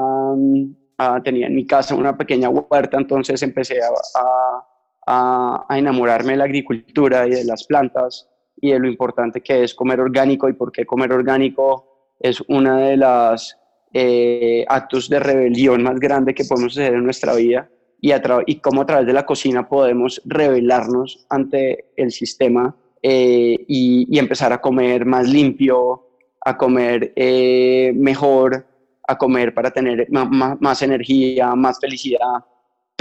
a, 0.97 1.23
tenía 1.23 1.47
en 1.47 1.55
mi 1.55 1.65
casa 1.65 1.95
una 1.95 2.17
pequeña 2.17 2.49
huerta, 2.49 2.97
entonces 2.97 3.41
empecé 3.43 3.81
a, 3.81 3.87
a, 3.87 4.67
a, 5.11 5.77
enamorarme 5.77 6.33
de 6.33 6.37
la 6.37 6.43
agricultura 6.45 7.27
y 7.27 7.31
de 7.31 7.43
las 7.43 7.65
plantas 7.65 8.29
y 8.59 8.71
de 8.71 8.79
lo 8.79 8.87
importante 8.87 9.41
que 9.41 9.63
es 9.63 9.73
comer 9.73 9.99
orgánico 9.99 10.47
y 10.47 10.53
por 10.53 10.71
qué 10.71 10.85
comer 10.85 11.11
orgánico 11.11 12.15
es 12.19 12.41
una 12.47 12.77
de 12.77 12.97
las 12.97 13.57
eh, 13.93 14.63
actos 14.67 15.09
de 15.09 15.19
rebelión 15.19 15.83
más 15.83 15.99
grande 15.99 16.33
que 16.33 16.45
podemos 16.45 16.77
hacer 16.77 16.93
en 16.93 17.03
nuestra 17.03 17.33
vida 17.33 17.69
y, 17.99 18.11
y 18.45 18.55
cómo 18.59 18.81
a 18.81 18.85
través 18.85 19.07
de 19.07 19.13
la 19.13 19.25
cocina 19.25 19.67
podemos 19.67 20.21
rebelarnos 20.25 21.25
ante 21.29 21.91
el 21.97 22.11
sistema 22.11 22.75
eh, 23.03 23.65
y, 23.67 24.19
empezar 24.19 24.53
a 24.53 24.61
comer 24.61 25.05
más 25.05 25.27
limpio, 25.27 26.07
a 26.39 26.55
comer 26.55 27.13
eh, 27.15 27.91
mejor, 27.95 28.65
a 29.07 29.17
comer 29.17 29.53
para 29.53 29.71
tener 29.71 30.07
más, 30.11 30.81
energía, 30.83 31.55
más 31.55 31.79
felicidad, 31.79 32.45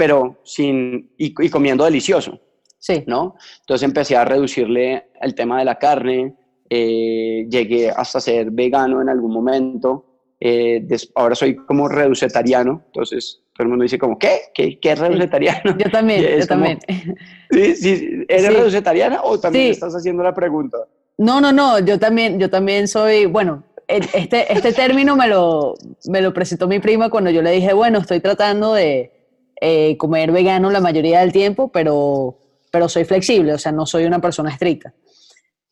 pero 0.01 0.39
sin, 0.43 1.11
y, 1.15 1.31
comiendo 1.51 1.85
delicioso. 1.85 2.39
Sí. 2.79 3.03
¿no? 3.05 3.35
Entonces 3.59 3.85
empecé 3.87 4.17
a 4.17 4.25
reducirle 4.25 5.11
el 5.21 5.35
tema 5.35 5.59
de 5.59 5.65
la 5.65 5.77
carne, 5.77 6.33
eh, 6.67 7.45
llegué 7.47 7.91
hasta 7.91 8.19
ser 8.19 8.49
vegano 8.49 8.99
en 9.03 9.09
algún 9.09 9.31
momento, 9.31 10.03
eh, 10.39 10.83
ahora 11.13 11.35
soy 11.35 11.55
como 11.55 11.87
reducetariano, 11.87 12.81
entonces 12.87 13.43
todo 13.53 13.65
el 13.65 13.69
mundo 13.69 13.83
dice 13.83 13.99
como, 13.99 14.17
¿qué? 14.17 14.39
¿Qué, 14.55 14.79
qué 14.79 14.93
es 14.93 14.97
reducetariano? 14.97 15.77
Yo 15.77 15.91
también, 15.91 16.25
yo 16.39 16.47
también. 16.47 16.79
¿sí, 17.51 17.75
sí, 17.75 18.25
¿Eres 18.27 18.55
reducetariana 18.55 19.21
o 19.21 19.39
también 19.39 19.69
estás 19.69 19.93
haciendo 19.93 20.23
la 20.23 20.33
pregunta? 20.33 20.79
No, 21.19 21.39
no, 21.39 21.51
no, 21.51 21.77
yo 21.77 21.99
también, 21.99 22.39
yo 22.39 22.49
también 22.49 22.87
soy, 22.87 23.27
bueno, 23.27 23.65
este, 23.87 24.51
este 24.51 24.73
término 24.73 25.15
me 25.15 25.27
lo, 25.27 25.75
me 26.09 26.23
lo 26.23 26.33
presentó 26.33 26.67
mi 26.67 26.79
prima 26.79 27.11
cuando 27.11 27.29
yo 27.29 27.43
le 27.43 27.51
dije, 27.51 27.73
bueno, 27.73 27.99
estoy 27.99 28.19
tratando 28.19 28.73
de 28.73 29.20
eh, 29.63 29.95
comer 29.95 30.31
vegano 30.31 30.71
la 30.71 30.81
mayoría 30.81 31.19
del 31.19 31.31
tiempo, 31.31 31.71
pero, 31.71 32.35
pero 32.71 32.89
soy 32.89 33.05
flexible, 33.05 33.53
o 33.53 33.59
sea, 33.59 33.71
no 33.71 33.85
soy 33.85 34.05
una 34.05 34.19
persona 34.19 34.49
estricta. 34.49 34.93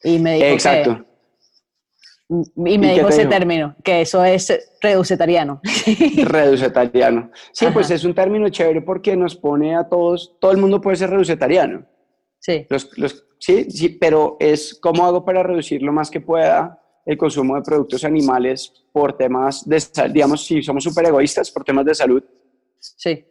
Y 0.03 0.19
me 0.19 0.36
dijo 0.36 0.46
Exacto. 0.46 1.05
y 2.29 2.77
me 2.77 2.93
dijo 2.93 3.10
ese 3.10 3.25
término, 3.25 3.75
que 3.84 4.01
eso 4.01 4.24
es 4.24 4.69
reducetariano. 4.79 5.60
reducetariano. 6.24 7.31
Sí, 7.51 7.65
pues 7.74 7.89
es 7.89 8.03
un 8.03 8.13
término 8.13 8.48
chévere 8.50 8.81
porque 8.81 9.15
nos 9.17 9.36
pone 9.36 9.75
a 9.75 9.89
todos, 9.89 10.38
todo 10.39 10.51
el 10.51 10.58
mundo 10.58 10.79
puede 10.79 10.96
ser 10.96 11.10
reducetariano. 11.10 11.86
Sí. 12.38 12.67
Los, 12.69 12.96
los, 12.98 13.25
sí, 13.39 13.72
sí, 13.72 13.89
pero 13.89 14.38
es 14.39 14.77
cómo 14.79 15.05
hago 15.05 15.25
para 15.25 15.41
reducir 15.41 15.81
lo 15.81 15.91
más 15.91 16.12
que 16.12 16.22
pueda 16.22 16.79
el 17.10 17.17
consumo 17.17 17.55
de 17.55 17.63
productos 17.63 18.03
animales 18.03 18.72
por 18.91 19.17
temas 19.17 19.67
de, 19.67 19.81
digamos, 20.12 20.46
si 20.46 20.62
somos 20.62 20.84
súper 20.84 21.08
egoístas, 21.08 21.50
por 21.50 21.63
temas 21.63 21.84
de 21.84 21.96
salud. 21.96 22.24
Sí. 22.79 23.25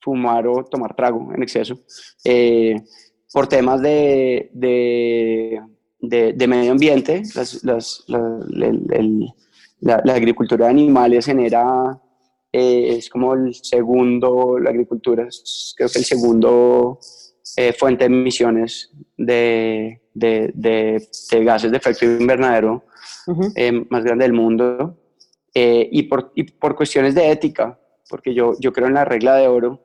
fumar 0.00 0.46
o 0.46 0.64
tomar 0.64 0.94
trago 0.94 1.32
en 1.34 1.42
exceso. 1.42 1.78
Eh, 2.24 2.76
por 3.32 3.48
temas 3.48 3.82
de, 3.82 4.50
de, 4.52 5.60
de, 6.00 6.46
medio 6.46 6.72
ambiente, 6.72 7.22
las, 7.34 7.64
las, 7.64 8.04
la, 8.06 10.00
la, 10.04 10.14
agricultura 10.14 10.66
de 10.66 10.70
animales 10.70 11.26
genera, 11.26 12.00
eh, 12.52 12.96
es 12.96 13.10
como 13.10 13.34
el 13.34 13.54
segundo, 13.54 14.58
la 14.58 14.70
agricultura 14.70 15.26
es 15.26 15.74
creo 15.76 15.88
que 15.88 15.98
el 15.98 16.04
segundo 16.04 16.98
eh, 17.56 17.72
fuente 17.72 18.08
de 18.08 18.14
emisiones 18.14 18.90
de, 19.16 20.00
de, 20.16 20.50
de, 20.54 21.44
gases 21.44 21.70
de 21.70 21.76
efecto 21.76 22.04
invernadero 22.04 22.84
eh, 23.54 23.84
más 23.90 24.02
grande 24.02 24.24
del 24.24 24.32
mundo. 24.32 24.98
Eh, 25.54 25.88
y, 25.90 26.02
por, 26.04 26.32
y 26.34 26.44
por 26.44 26.74
cuestiones 26.74 27.14
de 27.14 27.30
ética, 27.30 27.78
porque 28.10 28.34
yo, 28.34 28.52
yo 28.60 28.72
creo 28.72 28.88
en 28.88 28.94
la 28.94 29.04
regla 29.04 29.36
de 29.36 29.48
oro, 29.48 29.82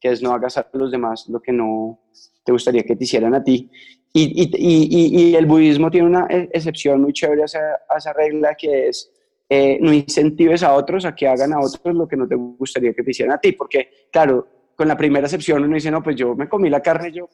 que 0.00 0.10
es 0.10 0.22
no 0.22 0.32
hagas 0.32 0.58
a 0.58 0.68
los 0.72 0.90
demás 0.90 1.26
lo 1.28 1.40
que 1.40 1.52
no 1.52 2.00
te 2.44 2.52
gustaría 2.52 2.82
que 2.82 2.96
te 2.96 3.04
hicieran 3.04 3.34
a 3.34 3.42
ti. 3.42 3.70
Y, 4.12 4.42
y, 4.42 5.30
y 5.30 5.34
el 5.34 5.46
budismo 5.46 5.90
tiene 5.90 6.06
una 6.08 6.26
e, 6.28 6.48
excepción 6.52 7.00
muy 7.00 7.12
chévere 7.12 7.42
a 7.42 7.44
esa, 7.46 7.60
a 7.88 7.98
esa 7.98 8.12
regla 8.12 8.54
que 8.54 8.88
es 8.88 9.10
no 9.80 9.92
incentives 9.92 10.64
a 10.64 10.74
otros 10.74 11.04
a 11.04 11.14
que 11.14 11.28
hagan 11.28 11.52
a 11.52 11.60
otros 11.60 11.94
lo 11.94 12.08
que 12.08 12.16
no 12.16 12.26
te 12.26 12.34
gustaría 12.34 12.92
que 12.92 13.04
te 13.04 13.12
hicieran 13.12 13.36
a 13.36 13.40
ti, 13.40 13.52
porque 13.52 14.08
claro, 14.10 14.48
con 14.74 14.88
la 14.88 14.96
primera 14.96 15.26
excepción 15.26 15.62
uno 15.62 15.74
dice, 15.74 15.92
no, 15.92 16.02
pues 16.02 16.16
yo 16.16 16.34
me 16.34 16.48
comí 16.48 16.68
la 16.68 16.80
carne, 16.80 17.12
yo, 17.12 17.28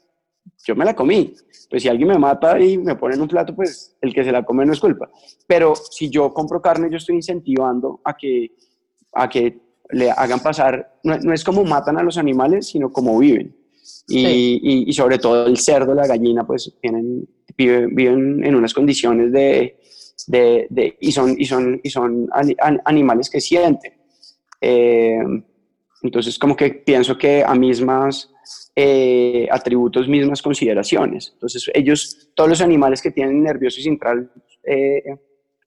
yo 0.64 0.74
me 0.74 0.84
la 0.84 0.94
comí. 0.94 1.34
Pues 1.68 1.82
si 1.82 1.88
alguien 1.88 2.08
me 2.08 2.18
mata 2.18 2.58
y 2.60 2.78
me 2.78 2.96
pone 2.96 3.14
en 3.14 3.22
un 3.22 3.28
plato, 3.28 3.54
pues 3.54 3.96
el 4.00 4.12
que 4.12 4.24
se 4.24 4.32
la 4.32 4.44
come 4.44 4.66
no 4.66 4.72
es 4.72 4.80
culpa. 4.80 5.08
Pero 5.46 5.74
si 5.74 6.10
yo 6.10 6.32
compro 6.32 6.60
carne, 6.60 6.88
yo 6.90 6.96
estoy 6.96 7.16
incentivando 7.16 8.00
a 8.04 8.16
que, 8.16 8.50
a 9.12 9.28
que 9.28 9.60
le 9.90 10.10
hagan 10.10 10.40
pasar, 10.40 10.98
no, 11.04 11.32
es 11.32 11.44
como 11.44 11.64
matan 11.64 11.98
a 11.98 12.02
los 12.02 12.18
animales, 12.18 12.68
sino 12.68 12.90
como 12.90 13.18
viven. 13.18 13.56
Y, 14.08 14.88
y, 14.88 14.92
sobre 14.92 15.18
todo 15.18 15.46
el 15.46 15.56
cerdo, 15.56 15.94
la 15.94 16.06
gallina, 16.06 16.44
pues 16.44 16.76
tienen, 16.80 17.28
viven, 17.56 17.94
viven 17.94 18.44
en 18.44 18.54
unas 18.56 18.74
condiciones 18.74 19.30
de, 19.30 19.78
de, 20.26 20.66
de, 20.68 20.96
y 21.00 21.12
son, 21.12 21.34
y 21.38 21.44
son, 21.44 21.80
y 21.82 21.90
son 21.90 22.28
animales 22.84 23.30
que 23.30 23.40
sienten. 23.40 23.92
Eh, 24.60 25.20
entonces, 26.02 26.38
como 26.38 26.56
que 26.56 26.70
pienso 26.70 27.18
que 27.18 27.44
a 27.44 27.54
mismas 27.54 28.30
eh, 28.74 29.46
atributos, 29.50 30.08
mismas 30.08 30.40
consideraciones. 30.40 31.30
Entonces, 31.34 31.70
ellos, 31.74 32.30
todos 32.34 32.48
los 32.48 32.60
animales 32.60 33.02
que 33.02 33.10
tienen 33.10 33.42
nervioso 33.42 33.80
central, 33.80 34.30
eh, 34.64 35.02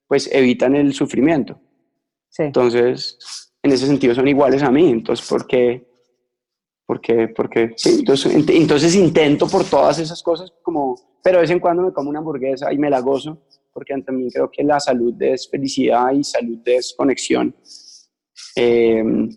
pues 0.08 0.30
evitan 0.32 0.76
el 0.76 0.94
sufrimiento. 0.94 1.60
Sí. 2.30 2.44
Entonces, 2.44 3.52
en 3.62 3.72
ese 3.72 3.86
sentido 3.86 4.16
son 4.16 4.28
iguales 4.28 4.64
a 4.64 4.72
mí. 4.72 4.90
Entonces, 4.90 5.28
¿por 5.28 5.46
qué? 5.46 5.88
Porque, 6.86 7.28
porque 7.30 7.74
sí, 7.78 7.98
entonces, 8.00 8.34
entonces 8.50 8.96
intento 8.96 9.48
por 9.48 9.64
todas 9.64 10.00
esas 10.00 10.22
cosas, 10.22 10.52
como, 10.62 10.96
pero 11.24 11.38
de 11.38 11.44
vez 11.44 11.52
en 11.52 11.60
cuando 11.60 11.84
me 11.84 11.94
como 11.94 12.10
una 12.10 12.20
hamburguesa 12.20 12.74
y 12.74 12.78
me 12.78 12.90
la 12.90 13.00
gozo, 13.00 13.42
porque 13.72 13.94
también 14.02 14.30
creo 14.30 14.52
que 14.52 14.64
la 14.64 14.80
salud 14.80 15.14
es 15.22 15.50
felicidad 15.50 16.12
y 16.12 16.24
salud 16.24 16.60
es 16.66 16.94
conexión. 16.98 17.56
Eh, 18.56 19.30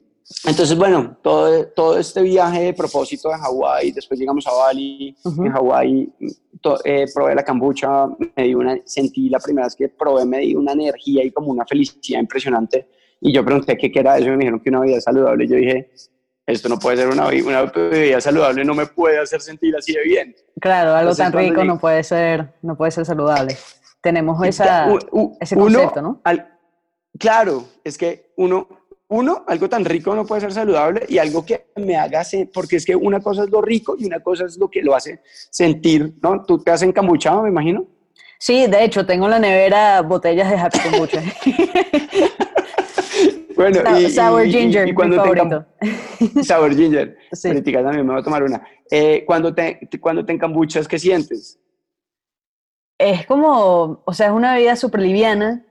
entonces, 0.45 0.77
bueno, 0.77 1.17
todo, 1.23 1.69
todo 1.69 1.99
este 1.99 2.23
viaje 2.23 2.65
de 2.65 2.75
propósito 2.75 3.29
de 3.29 3.37
Hawái, 3.37 3.93
después 3.93 4.19
llegamos 4.19 4.47
a 4.47 4.53
Bali, 4.53 5.17
en 5.25 5.53
Hawái 5.53 6.13
eh, 6.85 7.07
probé 7.15 7.35
la 7.35 7.45
kombucha, 7.45 8.07
me 8.37 8.43
di 8.43 8.55
una, 8.55 8.77
sentí 8.85 9.29
la 9.29 9.39
primera 9.39 9.67
vez 9.67 9.77
que 9.77 9.89
probé, 9.89 10.25
me 10.25 10.39
di 10.39 10.55
una 10.55 10.73
energía 10.73 11.25
y 11.25 11.31
como 11.31 11.53
una 11.53 11.65
felicidad 11.65 12.21
impresionante. 12.21 12.89
Y 13.21 13.33
yo 13.33 13.45
pregunté 13.45 13.77
qué, 13.77 13.91
era 13.95 14.19
eso 14.19 14.27
y 14.27 14.31
me 14.31 14.39
dijeron 14.39 14.61
que 14.61 14.71
una 14.71 14.81
vida 14.81 15.01
saludable. 15.01 15.45
Y 15.45 15.49
yo 15.49 15.57
dije, 15.57 15.91
esto 16.45 16.69
no 16.69 16.79
puede 16.79 16.97
ser 16.97 17.09
una, 17.09 17.29
una 17.29 17.63
vida 17.65 18.21
saludable, 18.21 18.65
no 18.65 18.75
me 18.75 18.87
puede 18.87 19.19
hacer 19.19 19.41
sentir 19.41 19.77
así 19.77 19.93
de 19.93 20.03
bien. 20.03 20.37
Claro, 20.61 20.95
algo 20.95 21.15
tan 21.15 21.33
rico 21.33 21.65
no 21.65 21.79
puede 21.79 22.03
ser, 22.03 22.55
no 22.63 22.77
puede 22.77 22.91
ser 22.91 23.07
saludable. 23.07 23.57
Tenemos 24.01 24.45
esa, 24.45 24.89
ese 25.41 25.57
concepto, 25.57 26.03
¿no? 26.03 26.23
claro, 27.19 27.65
es 27.83 27.97
que 27.97 28.33
uno 28.37 28.69
uno, 29.09 29.45
algo 29.47 29.69
tan 29.69 29.85
rico 29.85 30.15
no 30.15 30.27
puede 30.27 30.41
ser 30.41 30.53
saludable 30.53 31.07
y 31.09 31.19
algo 31.19 31.45
que 31.45 31.67
me 31.77 31.97
haga, 31.97 32.23
porque 32.53 32.77
es 32.77 32.85
que 32.85 32.97
una 32.97 33.21
cosa 33.21 33.45
es 33.45 33.51
lo 33.51 33.63
rico 33.63 33.95
y 33.99 34.05
una 34.05 34.21
cosa 34.21 34.47
es 34.47 34.59
lo 34.59 34.69
que 34.69 34.83
lo 34.83 34.95
hace 34.95 35.21
sentir, 35.51 36.15
¿no? 36.21 36.45
Tú 36.45 36.59
te 36.59 36.73
has 36.73 36.83
encambuchado, 36.83 37.43
me 37.43 37.51
imagino. 37.51 37.87
Sí, 38.39 38.67
de 38.67 38.85
hecho, 38.85 39.07
tengo 39.07 39.27
en 39.27 39.31
la 39.31 39.39
nevera 39.39 40.03
botellas 40.03 40.51
de 40.51 40.57
Happy 40.57 40.79
Kombucha. 40.81 41.23
bueno, 43.57 43.99
y, 43.99 44.11
Sour 44.11 44.47
Ginger, 44.47 44.95
cuando 44.95 45.17
mi 45.17 45.23
favorito. 45.23 45.67
sour 46.43 46.75
Ginger. 46.75 47.17
Sí. 47.33 47.51
también 47.51 48.07
me 48.07 48.13
voy 48.13 48.21
a 48.21 48.25
tomar 48.25 48.43
una. 48.43 48.67
Eh, 48.91 49.25
cuando, 49.27 49.55
te, 49.55 49.89
cuando 50.01 50.25
te 50.25 50.33
encambuchas, 50.33 50.89
¿qué 50.89 50.99
sientes? 50.99 51.59
Es 52.99 53.27
como, 53.27 54.03
o 54.05 54.13
sea, 54.13 54.29
es 54.29 54.33
una 54.33 54.57
vida 54.57 54.75
súper 54.75 55.01
liviana 55.01 55.66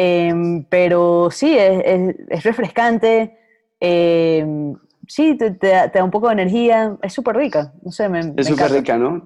Em, 0.00 0.62
pero 0.68 1.28
sí, 1.28 1.58
es, 1.58 2.14
es, 2.28 2.44
refrescante, 2.44 3.36
em, 3.80 4.72
sí, 5.08 5.36
te, 5.36 5.50
te, 5.50 5.90
da 5.92 6.04
un 6.04 6.10
poco 6.12 6.28
de 6.28 6.34
energía, 6.34 6.96
es 7.02 7.12
súper 7.12 7.34
rica, 7.34 7.74
no 7.82 7.90
sé, 7.90 8.08
me, 8.08 8.20
Es 8.36 8.46
súper 8.46 8.70
rica, 8.70 8.96
¿no? 8.96 9.20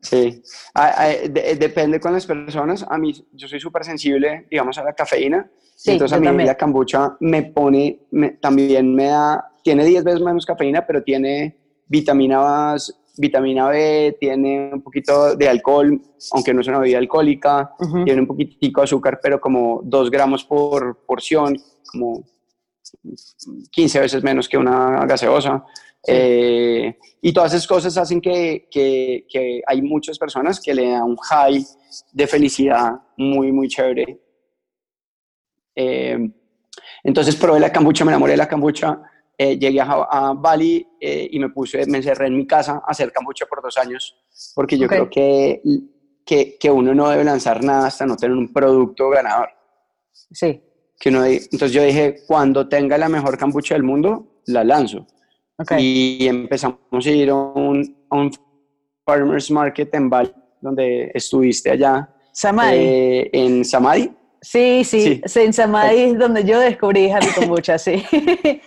Sí, 0.00 0.42
depende 1.30 2.00
con 2.00 2.12
las 2.12 2.26
personas, 2.26 2.84
a 2.90 2.98
mí, 2.98 3.12
yo 3.30 3.46
soy 3.46 3.60
súper 3.60 3.84
sensible, 3.84 4.48
digamos, 4.50 4.76
a 4.78 4.82
la 4.82 4.94
cafeína, 4.94 5.48
entonces 5.86 6.18
a 6.18 6.32
mí 6.32 6.44
la 6.44 6.58
kombucha 6.58 7.16
me 7.20 7.44
pone, 7.44 8.00
también 8.40 8.92
me 8.92 9.04
da, 9.04 9.52
tiene 9.62 9.84
10 9.84 10.02
veces 10.02 10.22
menos 10.22 10.44
cafeína, 10.44 10.84
pero 10.84 11.04
tiene 11.04 11.56
vitaminas 11.86 12.99
vitamina 13.16 13.68
B, 13.68 14.16
tiene 14.18 14.70
un 14.72 14.82
poquito 14.82 15.36
de 15.36 15.48
alcohol, 15.48 16.00
aunque 16.32 16.54
no 16.54 16.60
es 16.60 16.68
una 16.68 16.78
bebida 16.78 16.98
alcohólica, 16.98 17.72
tiene 18.04 18.20
un 18.20 18.26
poquitico 18.26 18.80
de 18.80 18.84
azúcar, 18.84 19.20
pero 19.22 19.40
como 19.40 19.80
2 19.84 20.10
gramos 20.10 20.44
por 20.44 21.04
porción, 21.06 21.56
como 21.90 22.24
15 23.70 24.00
veces 24.00 24.22
menos 24.22 24.48
que 24.48 24.58
una 24.58 25.04
gaseosa. 25.06 25.64
Eh, 26.06 26.96
y 27.20 27.32
todas 27.32 27.52
esas 27.52 27.66
cosas 27.66 27.96
hacen 27.98 28.20
que, 28.20 28.68
que, 28.70 29.26
que, 29.28 29.60
hay 29.66 29.82
muchas 29.82 30.18
personas 30.18 30.58
que 30.58 30.72
le 30.72 30.90
dan 30.90 31.02
un 31.02 31.16
high 31.16 31.62
de 32.12 32.26
felicidad 32.26 32.92
muy, 33.16 33.52
muy 33.52 33.68
chévere. 33.68 34.18
Eh, 35.74 36.18
entonces 37.04 37.36
probé 37.36 37.60
la 37.60 37.72
cambucha, 37.72 38.04
me 38.04 38.12
enamoré 38.12 38.32
de 38.32 38.38
la 38.38 38.48
cambucha 38.48 39.00
eh, 39.42 39.58
llegué 39.58 39.80
a, 39.80 40.34
Bali 40.36 40.86
eh, 41.00 41.26
y 41.32 41.38
me 41.38 41.48
puse, 41.48 41.86
me 41.86 41.96
encerré 41.96 42.26
en 42.26 42.36
mi 42.36 42.46
casa 42.46 42.82
a 42.86 42.90
hacer 42.90 43.10
cambucha 43.10 43.46
por 43.46 43.62
dos 43.62 43.78
años, 43.78 44.14
porque 44.54 44.76
yo 44.76 44.86
creo 44.86 45.08
que, 45.08 45.62
que, 46.26 46.58
que, 46.60 46.70
uno 46.70 46.94
no 46.94 47.08
debe 47.08 47.24
lanzar 47.24 47.64
nada 47.64 47.86
hasta 47.86 48.04
no 48.04 48.16
tener 48.16 48.36
un 48.36 48.52
producto 48.52 49.08
ganador. 49.08 49.48
Sí. 50.12 50.60
Que 50.98 51.08
uno, 51.08 51.24
entonces 51.24 51.72
yo 51.72 51.82
dije, 51.82 52.16
cuando 52.26 52.68
tenga 52.68 52.98
la 52.98 53.08
mejor 53.08 53.38
cambucha 53.38 53.72
del 53.72 53.82
mundo, 53.82 54.42
la 54.44 54.62
lanzo. 54.62 55.06
Y 55.78 56.26
empezamos 56.26 57.06
a 57.06 57.10
ir 57.10 57.30
a 57.30 57.34
un, 57.34 57.96
un 58.10 58.30
farmers 59.06 59.50
market 59.50 59.94
en 59.94 60.10
Bali, 60.10 60.34
donde 60.60 61.12
estuviste 61.14 61.70
allá. 61.70 62.14
Samadhi. 62.34 62.76
Eh, 62.76 63.30
en 63.32 63.64
Samadhi. 63.64 64.10
Sí, 64.42 64.84
sí, 64.84 65.22
en 65.34 65.52
Samadhi 65.54 66.00
es 66.02 66.18
donde 66.18 66.44
yo 66.44 66.60
descubrí 66.60 67.10
Happy 67.10 67.28
Kombucha, 67.34 67.78
sí. 67.78 68.04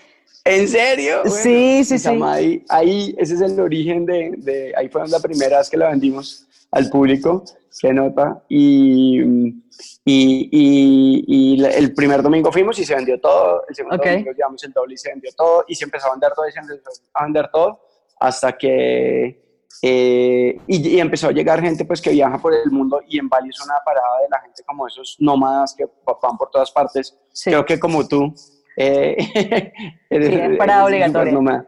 ¿En 0.45 0.67
serio? 0.67 1.23
sí, 1.25 1.83
sí, 1.85 1.97
sí. 1.97 2.63
Ahí, 2.69 3.15
ese 3.17 3.35
es 3.35 3.41
el 3.41 3.59
origen 3.59 4.05
de, 4.05 4.33
de, 4.37 4.73
ahí 4.75 4.89
fue 4.89 5.07
la 5.07 5.19
primera 5.19 5.59
vez 5.59 5.69
que 5.69 5.77
la 5.77 5.89
vendimos 5.89 6.45
al 6.71 6.89
público, 6.89 7.43
se 7.69 7.93
nota, 7.93 8.43
y, 8.49 9.21
y, 9.21 9.59
y, 10.05 11.63
el 11.63 11.93
primer 11.93 12.21
domingo 12.21 12.51
fuimos 12.51 12.77
y 12.79 12.83
se 12.85 12.95
vendió 12.95 13.19
todo, 13.19 13.63
el 13.69 13.75
segundo 13.75 13.97
domingo 13.97 14.31
llevamos 14.31 14.63
el 14.63 14.73
doble 14.73 14.95
y 14.95 14.97
se 14.97 15.09
vendió 15.09 15.31
todo, 15.37 15.63
y 15.67 15.75
se 15.75 15.85
empezó 15.85 16.07
a 16.07 16.11
vender 16.11 16.31
todo 16.35 16.47
y 16.47 16.51
se 16.51 16.59
empezó 16.59 17.01
a 17.13 17.23
vender 17.23 17.49
todo, 17.51 17.79
hasta 18.19 18.57
que 18.57 19.43
eh, 19.85 20.57
y, 20.65 20.97
empezó 20.97 21.27
a 21.27 21.31
llegar 21.33 21.61
gente 21.61 21.83
pues 21.83 22.01
que 22.01 22.11
viaja 22.11 22.37
por 22.37 22.53
el 22.53 22.71
mundo 22.71 23.01
y 23.05 23.19
en 23.19 23.27
Bali 23.27 23.49
es 23.49 23.59
una 23.59 23.75
parada 23.85 24.21
de 24.21 24.29
la 24.29 24.39
gente 24.39 24.63
como 24.63 24.87
esos 24.87 25.17
nómadas 25.19 25.75
que 25.77 25.85
van 25.85 26.37
por 26.37 26.49
todas 26.49 26.71
partes. 26.71 27.17
Creo 27.43 27.65
que 27.65 27.77
como 27.77 28.07
tú. 28.07 28.33
Eh, 28.75 29.71
eres, 30.09 30.57
parada 30.57 30.85
obligatoria. 30.85 31.67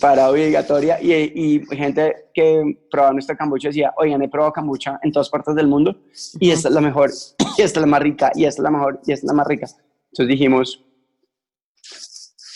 Parada 0.00 0.30
obligatoria 0.30 0.98
y, 1.02 1.12
y, 1.12 1.76
gente 1.76 2.28
que 2.32 2.78
probaba 2.90 3.12
nuestra 3.12 3.36
kombucha 3.36 3.68
decía, 3.68 3.92
oigan, 3.96 4.22
he 4.22 4.28
probado 4.28 4.52
kombucha 4.52 4.98
en 5.02 5.12
todas 5.12 5.28
partes 5.28 5.54
del 5.54 5.66
mundo 5.66 5.94
y 6.40 6.50
esta 6.50 6.68
es 6.68 6.74
la 6.74 6.80
mejor, 6.80 7.10
y 7.58 7.62
esta 7.62 7.78
es 7.78 7.82
la 7.82 7.86
más 7.86 8.00
rica, 8.00 8.32
y 8.34 8.44
esta 8.46 8.60
es 8.60 8.64
la 8.64 8.70
mejor, 8.70 9.00
y 9.06 9.12
esta 9.12 9.26
es 9.26 9.28
la 9.28 9.34
más 9.34 9.46
rica. 9.46 9.66
Entonces 10.12 10.28
dijimos, 10.28 10.82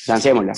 lancémosla. 0.09 0.54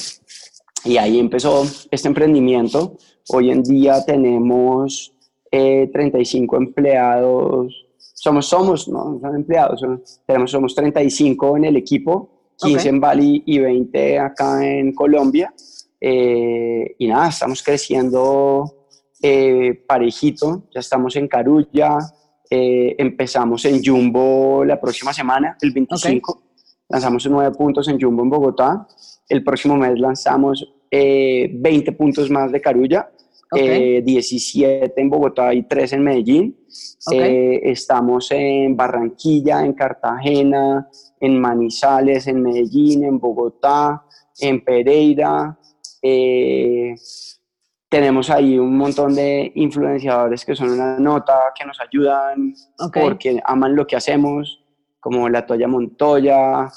Y 0.85 0.97
ahí 0.97 1.19
empezó 1.19 1.65
este 1.91 2.07
emprendimiento 2.07 2.97
Hoy 3.31 3.51
en 3.51 3.63
día 3.63 4.03
tenemos 4.07 5.15
35 5.51 6.57
eh, 6.57 6.59
empleados, 6.59 7.87
somos, 8.15 8.47
somos, 8.47 8.89
no 8.89 9.19
son 9.21 9.35
empleados, 9.37 9.85
tenemos, 10.27 10.51
somos 10.51 10.75
35 10.75 11.59
en 11.59 11.65
el 11.67 11.77
equipo, 11.77 12.38
15 12.59 12.89
en 12.89 13.01
Bali 13.01 13.43
y 13.47 13.59
20 13.59 14.19
acá 14.19 14.67
en 14.67 14.93
Colombia. 14.95 15.53
Eh, 16.01 16.95
y 16.99 17.07
nada, 17.09 17.29
estamos 17.29 17.63
creciendo 17.63 18.87
eh, 19.23 19.85
parejito, 19.87 20.65
ya 20.75 20.81
estamos 20.81 21.17
en 21.17 21.27
Carulla, 21.29 21.99
empezamos 22.51 23.65
en 23.67 23.85
Jumbo 23.85 24.65
la 24.65 24.81
próxima 24.81 25.13
semana, 25.13 25.57
el 25.61 25.73
25. 25.73 26.43
Lanzamos 26.89 27.27
9 27.29 27.55
puntos 27.57 27.89
en 27.89 28.01
Jumbo 28.01 28.23
en 28.23 28.31
Bogotá. 28.31 28.87
El 29.29 29.45
próximo 29.45 29.77
mes 29.77 29.99
lanzamos 29.99 30.67
20 30.91 31.93
puntos 31.93 32.31
más 32.31 32.51
de 32.51 32.61
Carulla 32.61 33.11
17 33.53 34.85
eh, 34.85 34.93
en 34.97 35.11
Bogotá 35.11 35.55
y 35.55 35.63
3 35.63 35.95
en 35.95 36.03
Medellín. 36.03 36.57
Eh, 37.13 37.61
estamos 37.65 38.31
en 38.31 38.77
Barranquilla, 38.77 39.65
en 39.65 39.73
Cartagena, 39.73 40.89
en 41.21 41.41
Manizales, 41.41 42.27
en 42.27 42.43
Medellín, 42.43 43.05
en 43.05 43.19
Bogotá, 43.19 44.05
en 44.41 44.63
Pereira. 44.63 45.59
Eh, 46.03 46.95
tenemos 47.89 48.29
ahí 48.29 48.59
un 48.59 48.77
montón 48.77 49.15
de 49.15 49.51
influenciadores 49.55 50.45
que 50.45 50.55
son 50.55 50.71
una 50.71 50.99
nota, 50.99 51.53
que 51.59 51.65
nos 51.65 51.81
ayudan 51.81 52.55
porque 52.93 53.41
aman 53.45 53.75
lo 53.75 53.87
que 53.87 53.97
hacemos, 53.97 54.63
como 55.01 55.29
la 55.29 55.47
Toya 55.47 55.69
Montoya, 55.69 56.69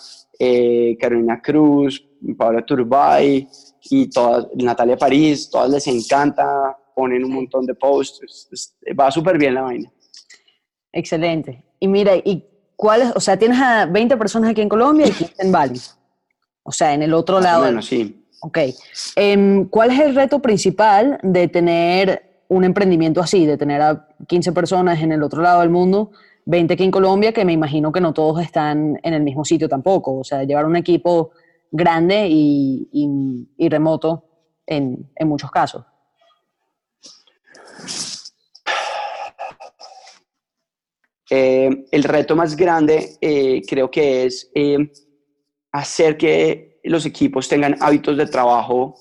Carolina 1.00 1.42
Cruz, 1.42 2.11
Pablo 2.38 2.63
Turbay, 2.63 3.48
y 3.90 4.10
todas, 4.10 4.48
Natalia 4.56 4.98
París, 4.98 5.50
todas 5.50 5.70
les 5.70 5.88
encanta, 5.88 6.78
ponen 6.96 7.25
un 7.25 7.34
montón 7.34 7.66
de 7.66 7.74
posts, 7.74 8.75
va 9.00 9.12
súper 9.12 9.38
bien 9.38 9.56
la 9.56 9.62
vaina. 9.62 9.92
Excelente. 10.92 11.63
Y 11.80 11.88
mira, 11.88 12.16
¿y 12.16 12.46
cuáles, 12.75 13.12
o 13.16 13.20
sea, 13.20 13.38
tienes 13.38 13.60
a 13.60 13.86
20 13.86 14.18
personas 14.18 14.51
aquí 14.51 14.62
en 14.62 14.70
Colombia 14.70 15.08
y 15.08 15.12
15 15.12 15.34
en 15.40 15.51
Bali? 15.51 15.80
O 16.63 16.72
sea, 16.72 16.94
en 16.94 17.01
el 17.01 17.13
otro 17.13 17.40
lado. 17.40 17.63
Bueno, 17.63 17.82
sí. 17.82 18.25
Ok. 18.42 18.58
Em, 19.16 19.68
¿Cuál 19.68 19.92
es 19.92 20.00
el 20.00 20.16
reto 20.16 20.40
principal 20.40 21.20
de 21.24 21.48
tener 21.48 22.44
un 22.50 22.63
emprendimiento 22.63 23.22
así, 23.22 23.46
de 23.46 23.58
tener 23.58 23.82
a 23.82 24.08
15 24.28 24.51
personas 24.51 25.01
en 25.01 25.12
el 25.12 25.24
otro 25.24 25.42
lado 25.42 25.62
del 25.62 25.70
mundo, 25.70 26.12
20 26.46 26.74
aquí 26.74 26.84
en 26.84 26.92
Colombia, 26.92 27.32
que 27.32 27.46
me 27.46 27.54
imagino 27.54 27.92
que 27.92 28.01
no 28.01 28.13
todos 28.13 28.42
están 28.42 29.00
en 29.01 29.13
el 29.13 29.24
mismo 29.24 29.46
sitio 29.46 29.70
tampoco? 29.70 30.20
O 30.20 30.24
sea, 30.24 30.44
llevar 30.44 30.66
un 30.66 30.75
equipo 30.75 31.31
grande 31.72 32.27
y, 32.29 33.68
remoto 33.70 34.25
en, 34.68 35.10
muchos 35.22 35.50
casos. 35.50 35.86
Eh, 41.29 41.86
el 41.92 42.03
reto 42.03 42.36
más 42.36 42.57
grande 42.57 43.18
eh, 43.22 43.62
creo 43.66 43.90
que 43.90 44.25
es 44.25 44.51
eh, 44.53 44.92
hacer 45.72 46.18
que 46.18 46.81
los 46.84 47.05
equipos 47.05 47.48
tengan 47.48 47.77
hábitos 47.79 48.18
de 48.18 48.25
trabajo 48.25 48.96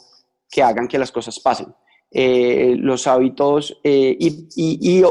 que 0.49 0.63
hagan 0.63 0.87
que 0.87 0.99
las 0.99 1.11
cosas 1.11 1.41
pasen. 1.41 1.75
los 2.13 3.07
hábitos, 3.07 3.81
y, 3.83 4.49
y, 4.55 5.03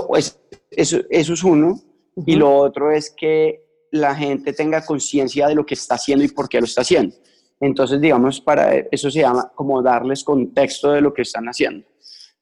eso, 0.71 0.99
es 1.09 1.43
uno, 1.43 1.79
y 2.25 2.35
lo 2.35 2.55
otro 2.55 2.91
es 2.91 3.09
que 3.09 3.65
la 3.91 4.15
gente 4.15 4.53
tenga 4.53 4.85
conciencia 4.85 5.47
de 5.47 5.55
lo 5.55 5.65
que 5.65 5.73
está 5.73 5.95
haciendo 5.95 6.23
y 6.23 6.29
por 6.29 6.47
qué 6.47 6.59
lo 6.59 6.65
está 6.65 6.81
haciendo. 6.81 7.15
Entonces, 7.59 7.99
digamos, 7.99 8.39
para 8.39 8.73
eso 8.91 9.11
se 9.11 9.19
llama 9.19 9.51
como 9.53 9.81
darles 9.81 10.23
contexto 10.23 10.91
de 10.91 11.01
lo 11.01 11.13
que 11.13 11.23
están 11.23 11.45
haciendo. 11.45 11.85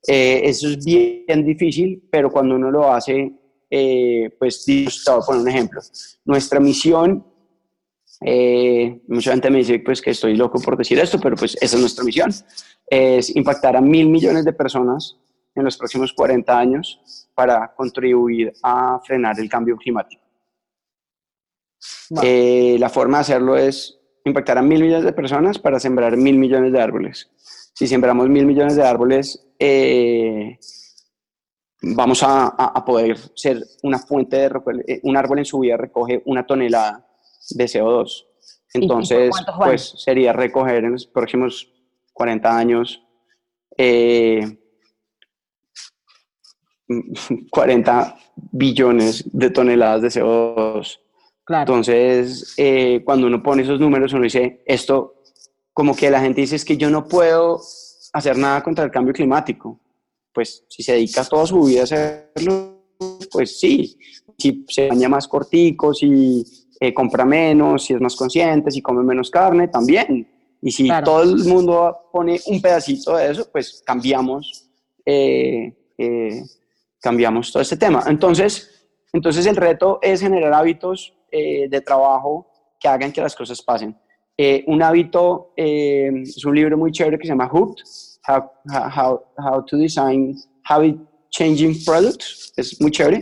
Eh, 0.08 0.42
eso 0.44 0.70
es 0.70 0.84
bien 0.86 1.46
difícil, 1.46 2.08
pero 2.10 2.30
cuando 2.30 2.56
uno 2.56 2.70
lo 2.70 2.92
hace, 2.92 3.32
eh, 3.70 4.30
pues, 4.38 4.66
a 5.08 5.20
poner 5.20 5.42
un 5.42 5.48
ejemplo. 5.48 5.82
Nuestra 6.24 6.60
misión, 6.60 7.26
eh, 8.22 9.02
mucha 9.08 9.32
gente 9.32 9.50
me 9.50 9.60
dice 9.60 9.80
pues 9.80 10.02
que 10.02 10.12
estoy 10.12 10.36
loco 10.36 10.60
por 10.60 10.78
decir 10.78 10.98
esto, 11.00 11.20
pero 11.20 11.36
pues 11.36 11.56
esa 11.60 11.76
es 11.76 11.82
nuestra 11.82 12.04
misión, 12.04 12.32
es 12.88 13.36
impactar 13.36 13.76
a 13.76 13.82
mil 13.82 14.10
millones 14.10 14.46
de 14.46 14.54
personas 14.54 15.18
en 15.54 15.64
los 15.64 15.78
próximos 15.78 16.14
40 16.14 16.58
años 16.58 17.30
para 17.36 17.74
contribuir 17.76 18.54
a 18.64 19.00
frenar 19.06 19.40
el 19.40 19.50
cambio 19.50 19.76
climático. 19.76 20.24
la 22.10 22.90
forma 22.90 23.18
de 23.18 23.22
hacerlo 23.22 23.58
es 23.58 23.97
impactar 24.28 24.58
a 24.58 24.62
mil 24.62 24.82
millones 24.82 25.06
de 25.06 25.14
personas 25.14 25.60
para 25.60 25.80
sembrar 25.80 26.18
mil 26.18 26.38
millones 26.38 26.72
de 26.72 26.82
árboles. 26.82 27.30
Si 27.74 27.88
sembramos 27.88 28.30
mil 28.30 28.46
millones 28.46 28.76
de 28.76 28.84
árboles, 28.84 29.48
eh, 29.60 30.58
vamos 31.82 32.22
a, 32.24 32.84
poder 32.86 33.18
ser 33.36 33.64
una 33.84 34.00
fuente 34.00 34.38
de... 34.38 34.52
Eh, 34.88 35.00
un 35.04 35.18
árbol 35.18 35.40
en 35.40 35.46
su 35.46 35.60
vida 35.60 35.78
recoge 35.78 36.22
una 36.26 36.46
tonelada 36.46 37.08
de 37.52 37.66
CO2. 37.66 38.26
Entonces, 38.74 39.32
pues 39.58 39.94
sería 39.98 40.34
recoger 40.34 40.84
en 40.84 40.94
los 40.94 41.08
próximos 41.08 41.72
40 42.14 42.58
años 42.58 43.04
40 47.52 48.08
eh, 48.08 48.14
billones 48.52 49.24
de 49.32 49.50
toneladas 49.50 50.02
de 50.02 50.08
CO2. 50.08 51.00
Entonces, 51.50 52.54
eh, 52.58 53.02
cuando 53.06 53.28
uno 53.28 53.42
pone 53.42 53.64
esos 53.64 53.80
números, 53.80 54.12
uno 54.14 54.24
dice, 54.24 54.64
esto, 54.66 55.22
como 55.74 55.96
que 55.96 56.12
la 56.12 56.20
gente 56.20 56.42
dice, 56.42 56.58
es 56.58 56.66
que 56.66 56.78
yo 56.78 56.90
no 56.90 57.08
puedo 57.08 57.62
hacer 58.14 58.38
nada 58.38 58.62
contra 58.62 58.84
el 58.84 58.92
cambio 58.92 59.14
climático. 59.14 59.80
Pues 60.34 60.66
si 60.68 60.84
se 60.84 60.94
dedica 60.94 61.24
toda 61.24 61.46
su 61.46 61.64
vida 61.64 61.82
a 61.82 61.84
hacerlo, 61.86 62.82
pues 63.32 63.60
sí. 63.60 63.98
Si 64.38 64.66
se 64.68 64.90
baña 64.90 65.08
más 65.08 65.28
cortico, 65.28 65.94
si 65.94 66.44
eh, 66.80 66.94
compra 66.94 67.26
menos, 67.26 67.86
si 67.86 67.94
es 67.94 68.02
más 68.02 68.16
consciente, 68.16 68.70
si 68.70 68.82
come 68.82 69.02
menos 69.04 69.32
carne, 69.32 69.70
también. 69.70 70.28
Y 70.62 70.72
si 70.72 70.90
todo 71.04 71.24
el 71.24 71.46
mundo 71.46 71.96
pone 72.12 72.40
un 72.48 72.62
pedacito 72.62 73.16
de 73.16 73.32
eso, 73.32 73.50
pues 73.52 73.82
cambiamos, 73.86 74.70
eh, 75.06 75.74
cambiamos 77.00 77.54
todo 77.54 77.62
este 77.62 77.78
tema. 77.78 78.04
Entonces, 78.08 78.90
entonces 79.14 79.46
el 79.46 79.56
reto 79.56 80.00
es 80.02 80.20
generar 80.20 80.54
hábitos 80.54 81.17
eh, 81.32 81.68
de 81.70 81.82
trabajo 81.82 82.48
que 82.80 82.88
hagan 82.88 83.12
que 83.12 83.22
las 83.22 83.36
cosas 83.36 83.62
pasen. 83.62 83.96
Eh, 84.38 84.64
un 84.68 84.82
hábito 84.84 85.54
eh, 85.56 86.12
es 86.22 86.46
un 86.46 86.56
libro 86.56 86.78
muy 86.78 86.92
chévere 86.92 87.18
que 87.18 87.26
se 87.26 87.30
llama 87.30 87.48
Hooked, 87.48 87.84
How, 88.28 88.44
How, 88.96 89.22
How 89.38 89.66
to 89.66 89.78
Design 89.78 90.36
Habit 90.64 90.98
Changing 91.30 91.84
Products, 91.84 92.54
es 92.56 92.80
muy 92.80 92.92
chévere, 92.92 93.22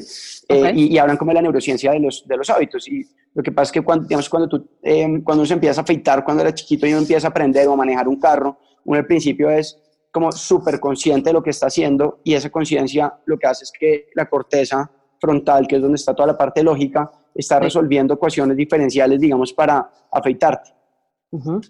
y, 0.73 0.97
hablan 0.97 1.17
como 1.17 1.31
de 1.31 1.35
la 1.35 1.41
neurociencia 1.41 1.91
de 1.91 1.99
los, 1.99 2.27
de 2.27 2.37
los 2.37 2.49
hábitos. 2.49 2.87
Y 2.87 3.03
lo 3.33 3.41
que 3.41 3.51
pasa 3.51 3.69
es 3.69 3.71
que 3.71 3.81
cuando, 3.81 4.07
digamos, 4.07 4.29
cuando, 4.29 4.47
tú, 4.47 4.69
cuando 4.81 5.41
uno 5.41 5.45
se 5.45 5.53
empieza 5.53 5.81
a 5.81 5.83
afeitar, 5.83 6.23
cuando 6.23 6.43
era 6.43 6.53
chiquito 6.53 6.85
y 6.85 6.91
uno 6.91 7.01
empieza 7.01 7.27
a 7.27 7.29
aprender 7.31 7.67
o 7.67 7.73
a 7.73 7.77
manejar 7.77 8.07
un 8.07 8.19
carro, 8.19 8.57
uno 8.83 8.99
al 8.99 9.05
principio 9.05 9.49
es 9.49 9.81
como 10.15 10.31
súper 10.31 10.79
consciente 10.79 11.29
de 11.29 11.33
lo 11.33 11.43
que 11.43 11.49
está 11.49 11.67
haciendo 11.67 12.21
y 12.23 12.35
esa 12.35 12.49
conciencia 12.49 13.13
lo 13.25 13.37
que 13.37 13.47
hace 13.47 13.65
es 13.65 13.71
que 13.77 14.07
la 14.15 14.29
corteza 14.29 14.89
frontal, 15.19 15.67
que 15.67 15.75
es 15.75 15.81
donde 15.81 15.97
está 15.97 16.13
toda 16.13 16.27
la 16.27 16.37
parte 16.37 16.63
lógica, 16.63 17.11
está 17.35 17.59
resolviendo 17.59 18.13
ecuaciones 18.13 18.55
diferenciales, 18.55 19.19
digamos, 19.19 19.53
para 19.53 19.89
afeitarte. 20.11 20.71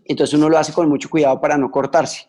Entonces 0.06 0.34
uno 0.36 0.48
lo 0.48 0.60
hace 0.60 0.72
con 0.72 0.88
mucho 0.88 1.10
cuidado 1.10 1.42
para 1.42 1.58
no 1.58 1.72
cortarse. 1.72 2.28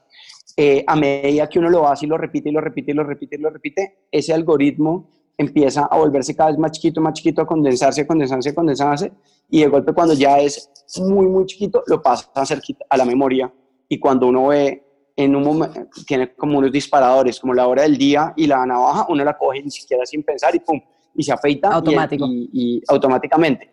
Eh, 0.57 0.83
a 0.87 0.97
medida 0.97 1.47
que 1.49 1.59
uno 1.59 1.69
lo 1.69 1.87
hace 1.87 2.07
y 2.07 2.09
lo 2.09 2.17
repite 2.17 2.49
y 2.49 2.53
lo 2.53 2.63
repite 2.63 2.93
y 2.93 2.95
lo 2.95 3.05
repite 3.05 3.37
y 3.37 3.39
lo 3.39 3.51
repite, 3.51 3.99
ese 4.11 4.33
algoritmo 4.33 5.11
empieza 5.37 5.85
a 5.85 5.99
volverse 5.99 6.35
cada 6.35 6.51
vez 6.51 6.59
más 6.59 6.73
chiquito, 6.73 7.03
más 7.03 7.13
chiquito, 7.13 7.43
a 7.43 7.47
condensarse, 7.47 8.01
a 8.01 8.07
condensarse, 8.07 8.49
a 8.49 8.55
condensarse, 8.55 9.13
y 9.51 9.61
de 9.61 9.69
golpe 9.69 9.93
cuando 9.93 10.15
ya 10.15 10.39
es 10.39 10.71
muy, 10.99 11.27
muy 11.27 11.45
chiquito, 11.45 11.83
lo 11.87 12.01
pasa 12.01 12.31
a, 12.35 12.41
hacer 12.41 12.63
a 12.89 12.97
la 12.97 13.05
memoria 13.05 13.53
y 13.87 13.99
cuando 13.99 14.29
uno 14.29 14.47
ve 14.47 14.83
en 15.15 15.37
un 15.37 15.45
momento, 15.45 15.87
tiene 16.07 16.35
como 16.35 16.59
unos 16.59 16.73
disparadores, 16.73 17.39
como 17.39 17.53
la 17.53 17.67
hora 17.67 17.83
del 17.83 17.99
día 17.99 18.33
y 18.35 18.47
la 18.47 18.65
navaja, 18.65 19.07
uno 19.09 19.25
la 19.25 19.37
coge 19.37 19.63
ni 19.63 19.71
siquiera 19.71 20.07
sin 20.07 20.23
pensar 20.23 20.55
y 20.55 20.61
pum, 20.61 20.81
y 21.17 21.23
se 21.23 21.33
afeita 21.33 21.69
Automático. 21.69 22.27
Y, 22.29 22.83
automáticamente. 22.89 23.71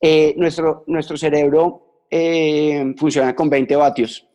Eh, 0.00 0.34
nuestro, 0.36 0.84
nuestro 0.86 1.16
cerebro 1.16 2.04
eh, 2.10 2.94
funciona 2.96 3.34
con 3.34 3.50
20 3.50 3.76
vatios, 3.76 4.26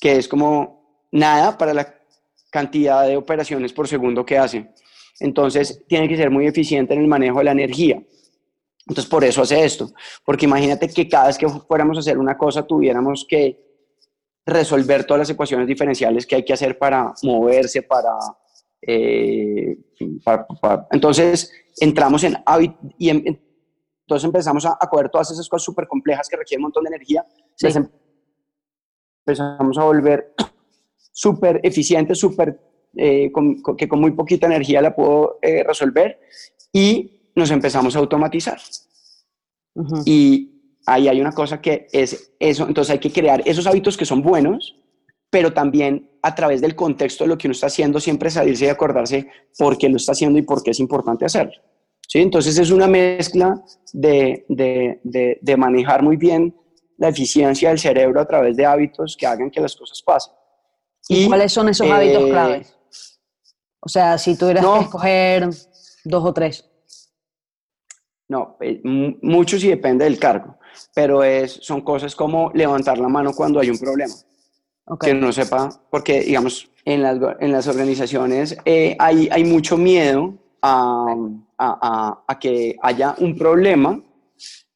que 0.00 0.16
es 0.16 0.28
como 0.28 1.06
nada 1.10 1.56
para 1.56 1.72
la 1.72 1.94
cantidad 2.50 3.06
de 3.06 3.16
operaciones 3.16 3.72
por 3.72 3.88
segundo 3.88 4.24
que 4.24 4.38
hace. 4.38 4.70
Entonces, 5.20 5.84
tiene 5.86 6.08
que 6.08 6.16
ser 6.16 6.30
muy 6.30 6.46
eficiente 6.46 6.94
en 6.94 7.00
el 7.00 7.08
manejo 7.08 7.38
de 7.38 7.44
la 7.44 7.52
energía. 7.52 8.02
Entonces, 8.86 9.10
por 9.10 9.24
eso 9.24 9.42
hace 9.42 9.64
esto. 9.64 9.90
Porque 10.24 10.44
imagínate 10.44 10.88
que 10.88 11.08
cada 11.08 11.28
vez 11.28 11.38
que 11.38 11.48
fuéramos 11.48 11.96
a 11.96 12.00
hacer 12.00 12.18
una 12.18 12.36
cosa, 12.36 12.66
tuviéramos 12.66 13.26
que 13.28 13.64
resolver 14.44 15.04
todas 15.04 15.20
las 15.20 15.30
ecuaciones 15.30 15.66
diferenciales 15.66 16.24
que 16.26 16.36
hay 16.36 16.44
que 16.44 16.52
hacer 16.52 16.78
para 16.78 17.12
moverse, 17.22 17.82
para... 17.82 18.12
Eh, 18.82 19.78
entonces, 20.90 21.52
entramos 21.80 22.24
en 22.24 22.36
y 22.98 23.10
entonces 23.10 24.24
empezamos 24.24 24.64
a, 24.66 24.76
a, 24.80 24.88
coger 24.88 25.08
todas 25.08 25.30
esas 25.30 25.48
cosas 25.48 25.64
súper 25.64 25.86
complejas 25.88 26.28
que 26.28 26.36
requieren 26.36 26.60
un 26.60 26.68
montón 26.68 26.84
de 26.84 26.88
energía. 26.88 27.26
Empezamos 29.26 29.78
a 29.78 29.84
volver 29.84 30.34
súper 31.12 31.60
eficientes, 31.64 32.18
súper 32.18 32.60
eh, 32.98 33.30
que 33.76 33.88
con 33.88 34.00
muy 34.00 34.12
poquita 34.12 34.46
energía 34.46 34.80
la 34.80 34.94
puedo 34.94 35.38
eh, 35.42 35.62
resolver 35.64 36.18
y 36.72 37.30
nos 37.34 37.50
empezamos 37.50 37.94
a 37.94 37.98
automatizar. 37.98 38.58
Y 40.06 40.78
ahí 40.86 41.06
hay 41.06 41.20
una 41.20 41.32
cosa 41.32 41.60
que 41.60 41.88
es 41.92 42.32
eso, 42.38 42.66
entonces 42.66 42.92
hay 42.92 42.98
que 42.98 43.12
crear 43.12 43.42
esos 43.44 43.66
hábitos 43.66 43.98
que 43.98 44.06
son 44.06 44.22
buenos, 44.22 44.76
pero 45.28 45.52
también 45.52 46.10
a 46.26 46.34
través 46.34 46.60
del 46.60 46.74
contexto 46.74 47.24
de 47.24 47.28
lo 47.28 47.38
que 47.38 47.46
uno 47.46 47.52
está 47.52 47.66
haciendo, 47.68 48.00
siempre 48.00 48.30
salirse 48.30 48.66
y 48.66 48.68
acordarse 48.68 49.28
por 49.58 49.78
qué 49.78 49.88
lo 49.88 49.96
está 49.96 50.12
haciendo 50.12 50.38
y 50.38 50.42
por 50.42 50.62
qué 50.62 50.72
es 50.72 50.80
importante 50.80 51.24
hacerlo. 51.24 51.54
¿Sí? 52.08 52.20
Entonces 52.20 52.58
es 52.58 52.70
una 52.70 52.86
mezcla 52.86 53.62
de, 53.92 54.44
de, 54.48 55.00
de, 55.40 55.56
manejar 55.56 56.02
muy 56.02 56.16
bien 56.16 56.54
la 56.98 57.08
eficiencia 57.08 57.68
del 57.68 57.78
cerebro 57.78 58.20
a 58.20 58.26
través 58.26 58.56
de 58.56 58.64
hábitos 58.64 59.16
que 59.18 59.26
hagan 59.26 59.50
que 59.50 59.60
las 59.60 59.74
cosas 59.74 60.00
pasen. 60.02 60.32
¿Y, 61.08 61.26
cuáles 61.26 61.52
son 61.52 61.68
esos 61.68 61.90
hábitos 61.90 62.24
eh, 62.24 62.30
claves? 62.30 62.78
O 63.80 63.88
sea, 63.88 64.18
si 64.18 64.36
tuvieras 64.36 64.64
que 64.64 64.84
escoger 64.84 65.48
dos 66.04 66.24
o 66.24 66.32
tres. 66.32 66.64
No, 68.28 68.56
eh, 68.60 68.80
mucho 68.84 69.58
sí 69.58 69.68
depende 69.68 70.04
del 70.04 70.18
cargo 70.18 70.56
pero 70.94 71.22
es, 71.22 71.58
son 71.62 71.82
cosas 71.82 72.14
como 72.14 72.50
levantar 72.54 72.98
la 72.98 73.08
mano 73.08 73.32
cuando 73.32 73.60
hay 73.60 73.70
un 73.70 73.78
problema. 73.78 74.14
Que 75.00 75.14
no 75.14 75.32
sepa, 75.32 75.68
porque 75.90 76.20
digamos, 76.20 76.70
en 76.84 77.02
las, 77.02 77.18
en 77.40 77.50
las 77.50 77.66
organizaciones 77.66 78.56
eh, 78.64 78.96
hay, 78.98 79.28
hay 79.32 79.44
mucho 79.44 79.76
miedo 79.76 80.34
a, 80.62 81.14
a, 81.58 82.24
a, 82.26 82.38
que 82.38 82.76
haya 82.80 83.14
un 83.18 83.36
problema 83.36 84.00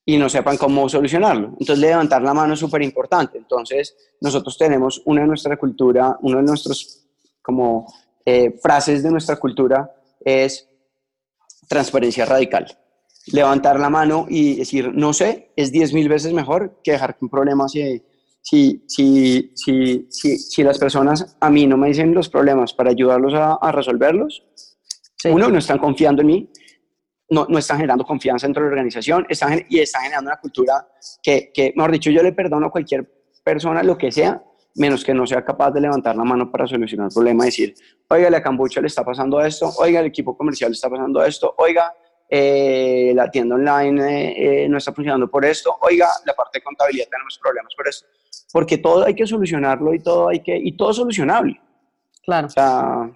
y 0.04 0.18
no 0.18 0.28
sepan 0.28 0.56
cómo 0.56 0.88
solucionarlo. 0.88 1.48
Entonces, 1.60 1.78
levantar 1.78 2.22
la 2.22 2.34
mano 2.34 2.54
es 2.54 2.60
súper 2.60 2.82
importante. 2.82 3.38
Entonces, 3.38 3.96
nosotros 4.20 4.58
tenemos 4.58 5.00
una 5.04 5.20
de 5.20 5.28
nuestra 5.28 5.56
cultura, 5.56 6.18
uno 6.22 6.38
de 6.38 6.42
nuestros 6.42 7.06
como 7.40 7.86
eh, 8.24 8.58
frases 8.60 9.02
de 9.02 9.10
nuestra 9.10 9.36
cultura 9.36 9.94
es 10.24 10.68
transparencia 11.68 12.24
radical 12.24 12.66
levantar 13.26 13.78
la 13.78 13.90
mano 13.90 14.26
y 14.28 14.56
decir, 14.56 14.92
no 14.94 15.12
sé, 15.12 15.50
es 15.56 15.72
10.000 15.72 16.08
veces 16.08 16.32
mejor 16.32 16.80
que 16.82 16.92
dejar 16.92 17.16
que 17.16 17.24
un 17.24 17.30
problema 17.30 17.68
se... 17.68 18.04
Si, 18.42 18.84
si, 18.88 19.52
si, 19.54 20.06
si, 20.10 20.38
si 20.38 20.62
las 20.62 20.78
personas 20.78 21.36
a 21.40 21.50
mí 21.50 21.66
no 21.66 21.76
me 21.76 21.88
dicen 21.88 22.14
los 22.14 22.28
problemas 22.28 22.72
para 22.72 22.90
ayudarlos 22.90 23.34
a, 23.34 23.54
a 23.54 23.72
resolverlos, 23.72 24.42
uno, 25.24 25.48
no 25.48 25.58
están 25.58 25.78
confiando 25.78 26.22
en 26.22 26.26
mí, 26.26 26.50
no, 27.28 27.46
no, 27.48 27.58
están 27.58 27.76
generando 27.76 28.04
confianza 28.04 28.46
dentro 28.46 28.62
de 28.62 28.70
la 28.70 28.72
organización 28.72 29.26
están, 29.28 29.64
y 29.68 29.78
están 29.78 30.02
generando 30.02 30.30
una 30.30 30.40
cultura 30.40 30.88
que, 31.22 31.52
que, 31.52 31.72
mejor 31.76 31.92
dicho, 31.92 32.10
yo 32.10 32.22
le 32.22 32.32
perdono 32.32 32.66
a 32.66 32.70
cualquier 32.70 33.08
persona 33.44 33.82
lo 33.82 33.96
que 33.96 34.10
sea, 34.10 34.42
menos 34.76 35.04
que 35.04 35.14
no 35.14 35.26
sea 35.26 35.44
capaz 35.44 35.70
de 35.72 35.80
levantar 35.80 36.16
la 36.16 36.24
mano 36.24 36.50
para 36.50 36.66
solucionar 36.66 37.08
el 37.08 37.14
problema 37.14 37.44
y 37.44 37.46
decir, 37.46 37.74
oiga, 38.08 38.30
la 38.30 38.42
cambucha 38.42 38.80
le 38.80 38.86
está 38.86 39.04
pasando 39.04 39.40
esto, 39.40 39.70
oiga, 39.78 40.00
el 40.00 40.06
equipo 40.06 40.36
comercial 40.36 40.70
le 40.70 40.74
está 40.74 40.88
pasando 40.88 41.24
esto, 41.24 41.54
oiga, 41.58 41.94
eh, 42.28 43.12
la 43.14 43.30
tienda 43.30 43.56
online 43.56 44.02
eh, 44.02 44.64
eh, 44.64 44.68
no 44.68 44.78
está 44.78 44.92
funcionando 44.92 45.28
por 45.28 45.44
esto, 45.44 45.76
oiga, 45.80 46.08
la 46.24 46.32
parte 46.34 46.58
de 46.58 46.62
contabilidad 46.62 47.06
tenemos 47.10 47.38
problemas 47.38 47.74
por 47.74 47.88
esto, 47.88 48.06
porque 48.52 48.78
todo 48.78 49.06
hay 49.06 49.14
que 49.14 49.26
solucionarlo 49.26 49.94
y 49.94 50.00
todo 50.00 50.28
hay 50.28 50.40
que, 50.40 50.56
y 50.56 50.72
todo 50.72 50.90
es 50.90 50.96
solucionable. 50.96 51.60
Claro. 52.22 52.46
O 52.46 52.50
sea, 52.50 53.10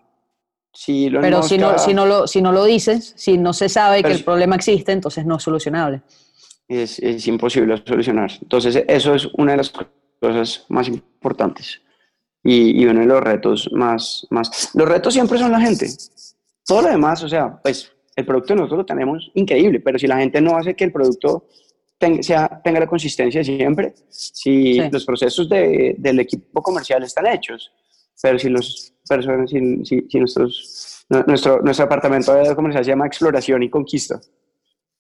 si 0.73 1.09
lo 1.09 1.21
Pero 1.21 1.43
si 1.43 1.59
no, 1.59 1.79
si, 1.79 1.95
no 1.95 2.07
lo, 2.07 2.27
si 2.27 2.43
no 2.43 2.53
lo 2.53 2.65
dices, 2.65 3.15
si 3.17 3.39
no 3.39 3.53
se 3.53 3.69
sabe 3.69 4.03
que 4.03 4.13
el 4.13 4.25
problema 4.25 4.57
existe, 4.57 4.93
entonces 4.93 5.25
no 5.25 5.37
es 5.37 5.43
solucionable. 5.43 6.03
Es, 6.67 6.99
es 6.99 7.27
imposible 7.27 7.83
solucionar. 7.87 8.31
Entonces, 8.41 8.83
eso 8.89 9.15
es 9.15 9.27
una 9.35 9.53
de 9.53 9.59
las 9.59 9.73
cosas 10.21 10.67
más 10.69 10.89
importantes 10.89 11.81
y, 12.43 12.81
y 12.81 12.87
uno 12.87 13.01
de 13.01 13.07
los 13.07 13.21
retos 13.21 13.71
más, 13.73 14.27
más... 14.31 14.71
Los 14.75 14.89
retos 14.89 15.15
siempre 15.15 15.39
son 15.39 15.53
la 15.53 15.61
gente. 15.61 15.87
Todo 16.67 16.83
lo 16.83 16.89
demás, 16.89 17.23
o 17.23 17.29
sea, 17.29 17.61
pues 17.63 17.93
el 18.17 18.25
producto 18.25 18.55
nosotros 18.55 18.79
lo 18.79 18.87
tenemos 18.87 19.31
increíble, 19.35 19.81
pero 19.81 19.99
si 19.99 20.07
la 20.07 20.19
gente 20.19 20.41
no 20.41 20.57
hace 20.57 20.75
que 20.75 20.85
el 20.85 20.93
producto 20.93 21.47
tenga, 22.05 22.61
tenga 22.63 22.81
la 22.81 22.87
consistencia 22.87 23.43
siempre, 23.43 23.95
si 24.09 24.81
los 24.91 25.05
procesos 25.05 25.49
de, 25.49 25.95
del 25.99 26.21
equipo 26.21 26.63
comercial 26.63 27.03
están 27.03 27.27
hechos, 27.27 27.73
pero 28.21 28.39
si 28.39 28.49
los 28.49 28.93
personas, 29.09 29.51
si, 29.51 29.85
si, 29.85 30.19
nuestros, 30.19 31.05
nuestro, 31.27 31.61
nuestro 31.63 31.87
apartamento 31.87 32.35
de 32.35 32.55
comercial 32.55 32.85
se 32.85 32.91
llama 32.91 33.07
exploración 33.07 33.63
y 33.63 33.71
conquista, 33.71 34.21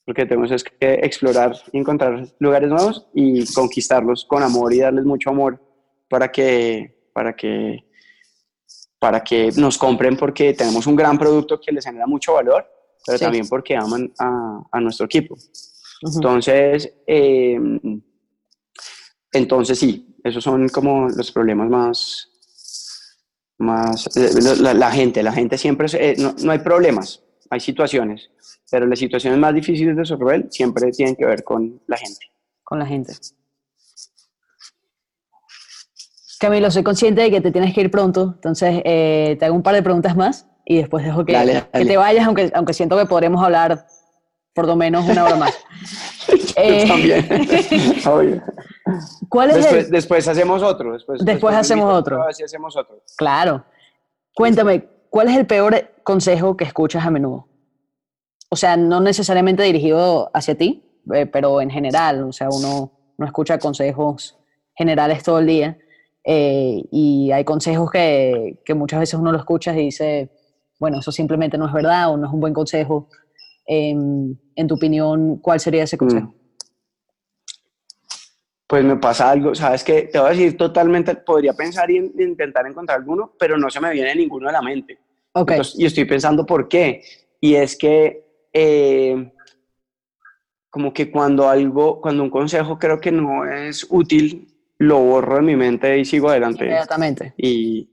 porque 0.04 0.26
tenemos 0.26 0.50
es 0.50 0.64
que 0.64 0.94
explorar 1.02 1.56
y 1.72 1.78
encontrar 1.78 2.26
lugares 2.38 2.68
nuevos 2.68 3.06
y 3.14 3.44
conquistarlos 3.54 4.24
con 4.24 4.42
amor 4.42 4.72
y 4.72 4.80
darles 4.80 5.04
mucho 5.04 5.30
amor 5.30 5.60
para 6.08 6.30
que, 6.30 7.08
para 7.12 7.34
que, 7.34 7.84
para 8.98 9.22
que 9.22 9.50
nos 9.56 9.78
compren 9.78 10.16
porque 10.16 10.52
tenemos 10.52 10.86
un 10.86 10.96
gran 10.96 11.18
producto 11.18 11.60
que 11.60 11.72
les 11.72 11.84
genera 11.84 12.06
mucho 12.06 12.34
valor 12.34 12.66
pero 13.06 13.18
también 13.18 13.46
porque 13.48 13.76
aman 13.76 14.12
a, 14.18 14.62
a 14.72 14.80
nuestro 14.80 15.06
equipo. 15.06 15.36
Entonces, 16.04 16.92
eh, 17.06 17.58
entonces 19.32 19.78
sí, 19.78 20.16
esos 20.22 20.44
son 20.44 20.68
como 20.68 21.08
los 21.08 21.32
problemas 21.32 21.70
más, 21.70 22.28
más 23.58 24.16
eh, 24.16 24.30
la, 24.74 24.90
gente, 24.90 25.22
la 25.22 25.32
gente 25.32 25.56
siempre, 25.56 25.86
eh, 25.94 26.14
no, 26.18 26.34
no, 26.42 26.52
hay 26.52 26.58
problemas, 26.58 27.22
hay 27.48 27.60
situaciones, 27.60 28.30
pero 28.70 28.86
las 28.86 28.98
situaciones 28.98 29.38
más 29.38 29.54
difíciles 29.54 29.96
de 29.96 30.02
resolver 30.02 30.46
siempre 30.50 30.90
tienen 30.92 31.16
que 31.16 31.24
ver 31.24 31.42
con 31.42 31.80
la 31.86 31.96
gente. 31.96 32.26
Con 32.62 32.78
la 32.78 32.86
gente. 32.86 33.14
Camilo, 36.38 36.70
soy 36.70 36.82
consciente 36.82 37.22
de 37.22 37.30
que 37.30 37.40
te 37.40 37.50
tienes 37.50 37.72
que 37.72 37.80
ir 37.80 37.90
pronto, 37.90 38.32
entonces 38.34 38.82
te 38.82 39.38
hago 39.40 39.54
un 39.54 39.62
par 39.62 39.74
de 39.74 39.82
preguntas 39.82 40.14
más 40.14 40.46
y 40.66 40.76
después 40.76 41.02
dejo 41.02 41.24
que, 41.24 41.64
que 41.72 41.84
te 41.86 41.96
vayas, 41.96 42.26
aunque, 42.26 42.50
aunque 42.54 42.74
siento 42.74 42.98
que 42.98 43.06
podremos 43.06 43.42
hablar 43.42 43.86
por 44.54 44.66
lo 44.66 44.76
menos 44.76 45.06
una 45.08 45.24
hora 45.24 45.36
más. 45.36 45.54
eh, 46.56 46.86
también. 46.86 47.26
¿Cuál 49.28 49.50
es 49.50 49.56
después, 49.56 49.90
después 49.90 50.28
hacemos 50.28 50.62
otro. 50.62 50.92
Después, 50.92 51.24
después, 51.24 51.54
hacemos 51.54 51.92
otro. 51.92 52.22
hacemos 52.22 52.76
otro. 52.76 53.02
Claro. 53.16 53.64
Cuéntame, 54.34 54.88
¿cuál 55.10 55.28
es 55.28 55.36
el 55.36 55.46
peor 55.46 55.90
consejo 56.02 56.56
que 56.56 56.64
escuchas 56.64 57.04
a 57.04 57.10
menudo? 57.10 57.48
O 58.50 58.56
sea, 58.56 58.76
no 58.76 59.00
necesariamente 59.00 59.62
dirigido 59.62 60.30
hacia 60.32 60.56
ti, 60.56 60.84
eh, 61.12 61.26
pero 61.26 61.60
en 61.60 61.70
general. 61.70 62.22
O 62.22 62.32
sea, 62.32 62.48
uno 62.50 62.92
no 63.18 63.26
escucha 63.26 63.58
consejos 63.58 64.38
generales 64.76 65.22
todo 65.22 65.40
el 65.40 65.46
día. 65.46 65.78
Eh, 66.24 66.84
y 66.90 67.32
hay 67.32 67.44
consejos 67.44 67.90
que, 67.90 68.62
que 68.64 68.74
muchas 68.74 69.00
veces 69.00 69.18
uno 69.18 69.32
lo 69.32 69.38
escucha 69.38 69.72
y 69.74 69.86
dice, 69.86 70.30
bueno, 70.78 71.00
eso 71.00 71.12
simplemente 71.12 71.58
no 71.58 71.66
es 71.66 71.72
verdad 71.72 72.10
o 72.10 72.16
no 72.16 72.26
es 72.26 72.32
un 72.32 72.40
buen 72.40 72.54
consejo. 72.54 73.08
En 73.66 74.66
tu 74.66 74.74
opinión, 74.74 75.38
¿cuál 75.38 75.60
sería 75.60 75.84
ese 75.84 75.96
consejo? 75.96 76.28
Mm. 76.28 76.44
Pues 78.66 78.84
me 78.84 78.96
pasa 78.96 79.30
algo, 79.30 79.54
sabes 79.54 79.84
que 79.84 80.02
te 80.02 80.18
voy 80.18 80.28
a 80.28 80.30
decir 80.30 80.56
totalmente, 80.56 81.14
podría 81.16 81.52
pensar 81.52 81.90
y 81.90 81.98
intentar 81.98 82.66
encontrar 82.66 82.98
alguno, 82.98 83.32
pero 83.38 83.58
no 83.58 83.70
se 83.70 83.80
me 83.80 83.92
viene 83.92 84.14
ninguno 84.14 84.48
a 84.48 84.52
la 84.52 84.62
mente. 84.62 84.98
Okay. 85.32 85.60
y 85.76 85.84
estoy 85.84 86.04
pensando 86.04 86.46
por 86.46 86.68
qué. 86.68 87.02
Y 87.40 87.56
es 87.56 87.76
que 87.76 88.24
eh, 88.52 89.32
como 90.70 90.92
que 90.92 91.10
cuando 91.10 91.48
algo, 91.48 92.00
cuando 92.00 92.22
un 92.22 92.30
consejo 92.30 92.78
creo 92.78 93.00
que 93.00 93.12
no 93.12 93.44
es 93.44 93.86
útil, 93.90 94.54
lo 94.78 94.98
borro 94.98 95.36
de 95.36 95.42
mi 95.42 95.56
mente 95.56 95.98
y 95.98 96.04
sigo 96.04 96.30
adelante. 96.30 96.64
Inmediatamente. 96.64 97.34
Y, 97.36 97.90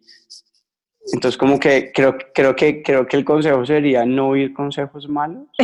entonces, 1.14 1.38
como 1.38 1.60
que 1.60 1.92
creo, 1.94 2.18
creo, 2.34 2.56
que 2.56 2.82
creo 2.82 3.06
que 3.06 3.18
el 3.18 3.26
consejo 3.26 3.66
sería 3.66 4.06
no 4.06 4.30
oír 4.30 4.54
consejos 4.54 5.10
malos. 5.10 5.44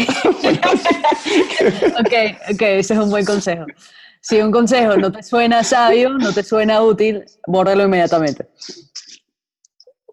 ok, 2.00 2.14
ok, 2.54 2.62
ese 2.62 2.94
es 2.94 3.00
un 3.00 3.10
buen 3.10 3.26
consejo. 3.26 3.66
si 4.22 4.42
un 4.42 4.52
consejo 4.52 4.98
no 4.98 5.12
te 5.12 5.24
suena 5.24 5.64
sabio, 5.64 6.10
no 6.10 6.34
te 6.34 6.44
suena 6.44 6.82
útil, 6.82 7.24
bórralo 7.46 7.86
inmediatamente. 7.86 8.48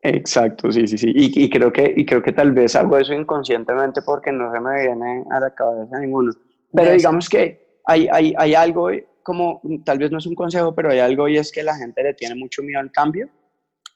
Exacto, 0.03 0.71
sí, 0.71 0.87
sí, 0.87 0.99
sí. 0.99 1.11
Y, 1.15 1.49
creo 1.49 1.73
que, 1.73 1.95
y 1.97 2.05
creo 2.05 2.23
que 2.23 2.33
tal 2.33 2.53
vez 2.53 2.77
hago 2.77 2.99
eso 2.99 3.15
inconscientemente 3.15 4.03
porque 4.03 4.31
no 4.31 4.53
se 4.53 4.61
me 4.61 4.83
viene 4.83 5.25
a 5.31 5.41
la 5.41 5.55
cabeza 5.55 5.99
ninguno. 5.99 6.31
Pero 6.73 6.93
digamos 6.93 7.29
que 7.29 7.79
hay, 7.87 8.07
hay, 8.13 8.35
hay 8.37 8.55
algo 8.55 8.91
como, 9.23 9.63
tal 9.85 9.99
vez 9.99 10.11
no 10.11 10.19
es 10.19 10.27
un 10.27 10.35
consejo, 10.35 10.75
pero 10.75 10.91
hay 10.91 10.99
algo 10.99 11.27
y 11.27 11.39
es 11.39 11.51
que 11.51 11.63
la 11.63 11.75
gente 11.75 12.03
le 12.03 12.13
tiene 12.15 12.35
mucho 12.35 12.63
miedo 12.63 12.81
al 12.81 12.93
cambio. 12.93 13.29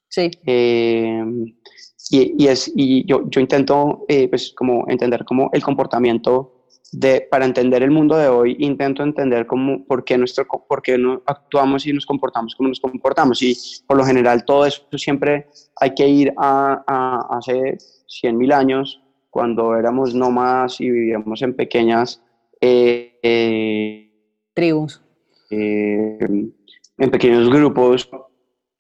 Sí. 0.09 0.31
Eh, 0.47 1.23
y, 2.11 2.45
y, 2.45 2.49
es, 2.49 2.73
y 2.75 3.07
yo, 3.07 3.29
yo 3.29 3.41
intento, 3.41 4.05
eh, 4.09 4.29
pues, 4.29 4.53
como 4.57 4.85
entender 4.89 5.25
como 5.25 5.51
el 5.53 5.63
comportamiento 5.63 6.65
de, 6.93 7.27
para 7.31 7.45
entender 7.45 7.83
el 7.83 7.91
mundo 7.91 8.17
de 8.17 8.29
hoy, 8.29 8.57
intento 8.59 9.03
entender 9.03 9.47
cómo, 9.47 9.85
por, 9.85 10.05
qué 10.05 10.17
nuestro, 10.17 10.47
por 10.47 10.81
qué 10.81 10.97
no 10.97 11.23
actuamos 11.27 11.87
y 11.87 11.93
nos 11.93 12.07
comportamos 12.07 12.55
como 12.55 12.71
nos 12.71 12.81
comportamos. 12.81 13.43
Y 13.43 13.55
por 13.87 13.97
lo 13.97 14.05
general 14.05 14.45
todo 14.45 14.65
eso 14.65 14.83
siempre 14.97 15.47
hay 15.77 15.95
que 15.95 16.09
ir 16.09 16.33
a, 16.39 16.83
a, 16.87 17.39
hace 17.39 17.77
100.000 18.09 18.53
años, 18.55 19.03
cuando 19.31 19.77
éramos 19.77 20.15
nómadas 20.15 20.81
y 20.81 20.91
vivíamos 20.91 21.43
en 21.43 21.55
pequeñas 21.55 22.23
eh, 22.61 23.19
eh, 23.23 24.11
tribus. 24.55 25.03
Eh, 25.51 26.19
en 26.21 27.11
pequeños 27.11 27.49
grupos, 27.49 28.11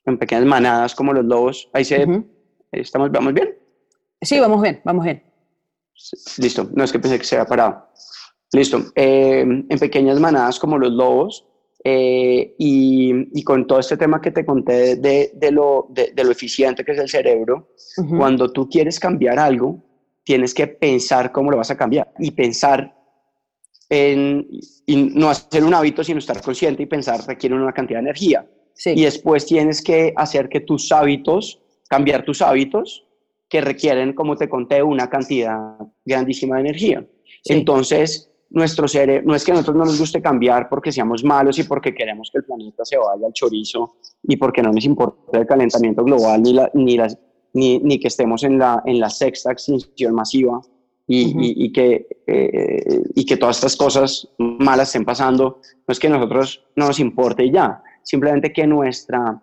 en 0.08 0.18
pequeñas 0.18 0.44
manadas 0.44 0.94
como 0.94 1.12
los 1.12 1.24
lobos. 1.24 1.68
Ahí 1.72 1.84
se... 1.84 2.06
¿Estamos, 2.72 3.10
¿Vamos 3.10 3.32
bien? 3.34 3.56
Sí, 4.20 4.38
vamos 4.38 4.60
bien, 4.60 4.80
vamos 4.84 5.04
bien. 5.04 5.22
Listo, 6.38 6.68
no 6.74 6.84
es 6.84 6.92
que 6.92 6.98
pensé 6.98 7.18
que 7.18 7.24
se 7.24 7.36
había 7.36 7.46
parado. 7.46 7.88
Listo, 8.52 8.82
eh, 8.94 9.40
en 9.40 9.78
pequeñas 9.78 10.18
manadas 10.20 10.58
como 10.58 10.78
los 10.78 10.92
lobos 10.92 11.46
eh, 11.84 12.54
y, 12.58 13.38
y, 13.38 13.42
con 13.42 13.66
todo 13.66 13.78
este 13.78 13.96
tema 13.96 14.20
que 14.20 14.30
te 14.30 14.44
conté 14.44 14.96
de, 14.96 15.32
de, 15.34 15.50
lo, 15.50 15.86
de, 15.90 16.12
lo, 16.24 16.30
eficiente 16.30 16.84
que 16.84 16.92
es 16.92 16.98
el 16.98 17.08
cerebro, 17.08 17.74
cuando 18.16 18.50
tú 18.50 18.68
quieres 18.68 18.98
cambiar 18.98 19.38
algo, 19.38 19.82
tienes 20.24 20.54
que 20.54 20.66
pensar 20.66 21.30
cómo 21.30 21.50
lo 21.50 21.56
vas 21.56 21.70
a 21.70 21.76
cambiar 21.76 22.12
y 22.18 22.30
pensar 22.32 22.94
en 23.88 24.46
y 24.86 24.96
no 24.96 25.30
hacer 25.30 25.64
un 25.64 25.74
hábito, 25.74 26.02
sino 26.02 26.18
estar 26.18 26.42
consciente 26.42 26.82
y 26.82 26.86
pensar 26.86 27.20
requiere 27.26 27.54
una 27.54 27.72
cantidad 27.72 27.98
de 27.98 28.06
energía. 28.06 28.46
Y 28.84 29.02
después 29.02 29.46
tienes 29.46 29.82
que 29.82 30.12
hacer 30.16 30.48
que 30.48 30.60
tus 30.60 30.92
hábitos, 30.92 31.60
cambiar 31.88 32.24
tus 32.24 32.42
hábitos, 32.42 33.04
que 33.48 33.60
requieren, 33.60 34.12
como 34.12 34.36
te 34.36 34.48
conté, 34.48 34.82
una 34.82 35.08
cantidad 35.08 35.76
grandísima 36.04 36.56
de 36.56 36.60
energía. 36.60 37.06
Entonces, 37.44 38.30
nuestro 38.50 38.88
cerebro, 38.88 39.26
no 39.26 39.34
es 39.34 39.44
que 39.44 39.52
a 39.52 39.54
nosotros 39.54 39.76
no 39.76 39.84
nos 39.84 39.98
guste 39.98 40.22
cambiar 40.22 40.68
porque 40.68 40.92
seamos 40.92 41.22
malos 41.24 41.58
y 41.58 41.64
porque 41.64 41.94
queremos 41.94 42.30
que 42.32 42.38
el 42.38 42.44
planeta 42.44 42.84
se 42.84 42.96
vaya 42.96 43.26
al 43.26 43.32
chorizo 43.32 43.96
y 44.22 44.36
porque 44.36 44.62
no 44.62 44.72
nos 44.72 44.84
importa 44.84 45.38
el 45.38 45.46
calentamiento 45.46 46.04
global 46.04 46.42
ni, 46.42 46.52
la, 46.54 46.70
ni, 46.74 46.96
las, 46.96 47.18
ni, 47.52 47.78
ni, 47.78 47.98
que 47.98 48.08
estemos 48.08 48.44
en 48.44 48.58
la, 48.58 48.82
en 48.86 49.00
la 49.00 49.10
sexta 49.10 49.52
extinción 49.52 50.14
masiva 50.14 50.60
y, 51.06 51.64
y, 51.64 51.72
que, 51.72 52.06
eh, 52.26 53.02
y 53.14 53.24
que 53.24 53.36
todas 53.36 53.56
estas 53.56 53.76
cosas 53.76 54.28
malas 54.38 54.88
estén 54.88 55.04
pasando. 55.04 55.60
No 55.86 55.92
es 55.92 55.98
que 55.98 56.06
a 56.06 56.10
nosotros 56.10 56.64
no 56.76 56.86
nos 56.86 57.00
importe 57.00 57.44
y 57.44 57.50
ya, 57.50 57.82
simplemente 58.08 58.52
que 58.52 58.66
nuestra 58.66 59.38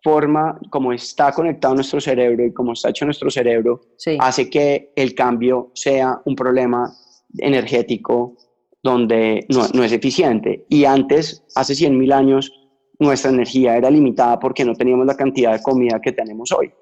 forma, 0.00 0.56
como 0.70 0.92
está 0.92 1.32
conectado 1.32 1.74
nuestro 1.74 2.00
cerebro 2.00 2.44
y 2.44 2.52
como 2.52 2.74
está 2.74 2.90
hecho 2.90 3.04
nuestro 3.06 3.28
cerebro, 3.28 3.80
hace 4.20 4.48
que 4.48 4.92
el 4.94 5.14
cambio 5.14 5.72
sea 5.74 6.20
un 6.24 6.36
problema 6.36 6.92
energético 7.38 8.36
donde 8.82 9.46
no, 9.48 9.66
no 9.74 9.82
es 9.82 9.90
eficiente. 9.90 10.64
Y 10.68 10.84
antes, 10.84 11.42
hace 11.56 11.72
100.000 11.72 12.12
años, 12.12 12.52
nuestra 13.00 13.32
energía 13.32 13.76
era 13.76 13.90
limitada 13.90 14.38
porque 14.38 14.64
no 14.64 14.74
teníamos 14.74 15.06
la 15.06 15.16
cantidad 15.16 15.52
de 15.52 15.62
comida 15.62 16.00
que 16.00 16.12
tenemos 16.12 16.52
hoy. 16.52 16.72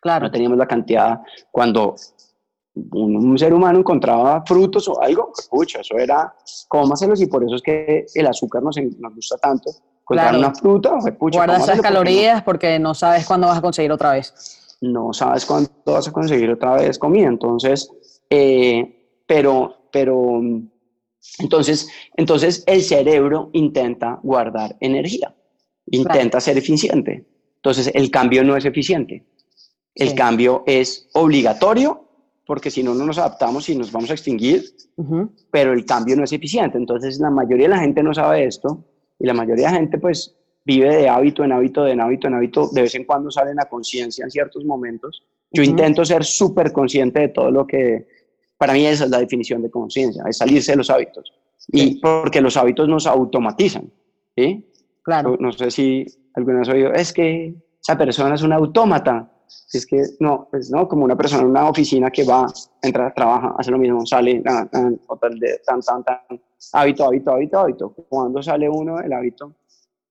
Claro. 0.00 0.26
No 0.26 0.30
teníamos 0.30 0.56
la 0.56 0.66
cantidad, 0.66 1.20
cuando 1.50 1.96
un, 2.92 3.38
ser 3.38 3.52
humano 3.52 3.80
encontraba 3.80 4.42
frutos 4.46 4.88
o 4.88 5.02
algo, 5.02 5.32
pucha, 5.50 5.80
eso 5.80 5.98
era 5.98 6.34
cómaselos 6.68 7.20
y 7.20 7.26
por 7.26 7.44
eso 7.44 7.56
es 7.56 7.62
que 7.62 8.06
el 8.14 8.26
azúcar 8.26 8.62
nos, 8.62 8.76
nos 8.98 9.14
gusta 9.14 9.36
tanto, 9.36 9.70
claro. 10.12 10.38
una 10.38 10.54
fruta, 10.54 10.98
Guarda 11.18 11.56
esas 11.58 11.80
calorías 11.80 12.42
porque 12.42 12.78
no, 12.78 12.94
sabes 12.94 13.26
cuándo 13.26 13.46
vas 13.46 13.58
a 13.58 13.62
conseguir 13.62 13.92
otra 13.92 14.12
vez. 14.12 14.78
No 14.80 15.12
sabes 15.12 15.46
cuándo 15.46 15.70
vas 15.84 16.08
a 16.08 16.12
conseguir 16.12 16.50
otra 16.50 16.76
vez 16.76 16.98
comida. 16.98 17.28
Entonces, 17.28 17.90
eh, 18.30 19.22
pero, 19.26 19.88
pero, 19.92 20.40
entonces, 21.38 21.88
entonces 22.16 22.64
el 22.66 22.82
cerebro 22.82 23.50
intenta 23.52 24.18
guardar 24.22 24.76
energía, 24.80 25.34
intenta 25.86 26.40
ser 26.40 26.58
eficiente. 26.58 27.26
Entonces, 27.56 27.90
el 27.94 28.10
cambio 28.10 28.42
no 28.42 28.56
es 28.56 28.64
eficiente. 28.64 29.24
El 29.94 30.14
cambio 30.14 30.64
es 30.66 31.08
obligatorio 31.12 32.08
porque 32.46 32.70
si 32.70 32.82
no, 32.82 32.94
no 32.94 33.06
nos 33.06 33.18
adaptamos 33.18 33.68
y 33.68 33.76
nos 33.76 33.92
vamos 33.92 34.10
a 34.10 34.14
extinguir, 34.14 34.64
pero 35.50 35.72
el 35.72 35.84
cambio 35.84 36.16
no 36.16 36.24
es 36.24 36.32
eficiente. 36.32 36.76
Entonces, 36.76 37.20
la 37.20 37.30
mayoría 37.30 37.66
de 37.68 37.74
la 37.74 37.80
gente 37.80 38.02
no 38.02 38.12
sabe 38.12 38.44
esto 38.44 38.84
y 39.22 39.26
la 39.26 39.34
mayoría 39.34 39.68
de 39.68 39.76
gente 39.76 39.98
pues 39.98 40.36
vive 40.64 40.96
de 40.96 41.08
hábito 41.08 41.44
en 41.44 41.52
hábito, 41.52 41.84
de 41.84 41.92
hábito 41.92 42.26
en 42.26 42.34
hábito, 42.34 42.68
de 42.72 42.82
vez 42.82 42.94
en 42.96 43.04
cuando 43.04 43.30
salen 43.30 43.60
a 43.60 43.66
conciencia 43.66 44.24
en 44.24 44.30
ciertos 44.30 44.64
momentos. 44.64 45.24
Yo 45.52 45.62
intento 45.62 46.04
ser 46.04 46.24
súper 46.24 46.72
consciente 46.72 47.20
de 47.20 47.28
todo 47.28 47.50
lo 47.50 47.66
que, 47.66 48.08
para 48.58 48.72
mí 48.72 48.84
esa 48.86 49.04
es 49.04 49.10
la 49.10 49.18
definición 49.18 49.62
de 49.62 49.70
conciencia, 49.70 50.24
es 50.28 50.38
salirse 50.38 50.72
de 50.72 50.76
los 50.76 50.90
hábitos. 50.90 51.32
Y 51.68 52.00
porque 52.00 52.40
los 52.40 52.56
hábitos 52.56 52.88
nos 52.88 53.06
automatizan, 53.06 53.92
¿sí? 54.36 54.68
Claro. 55.02 55.36
No, 55.38 55.52
sé 55.52 55.70
si 55.70 56.06
alguna 56.34 56.60
vez 56.60 56.68
oído, 56.68 56.92
es 56.92 57.12
que 57.12 57.54
esa 57.80 57.96
persona 57.96 58.34
es 58.34 58.42
un 58.42 58.52
autómata. 58.52 59.31
Es 59.72 59.86
que 59.86 60.02
no, 60.20 60.48
pues 60.50 60.70
no, 60.70 60.86
como 60.86 61.04
una 61.04 61.16
persona 61.16 61.42
en 61.42 61.48
una 61.48 61.68
oficina 61.68 62.10
que 62.10 62.24
va, 62.24 62.46
entra, 62.82 63.12
trabaja, 63.14 63.54
hace 63.58 63.70
lo 63.70 63.78
mismo, 63.78 64.04
sale, 64.04 64.40
tan, 64.40 64.68
tan, 64.68 65.00
tan, 65.64 66.04
tan, 66.04 66.40
hábito, 66.74 67.06
hábito, 67.06 67.30
hábito, 67.32 67.58
hábito. 67.58 67.94
Cuando 68.08 68.42
sale 68.42 68.68
uno 68.68 68.96
del 68.96 69.12
hábito, 69.12 69.54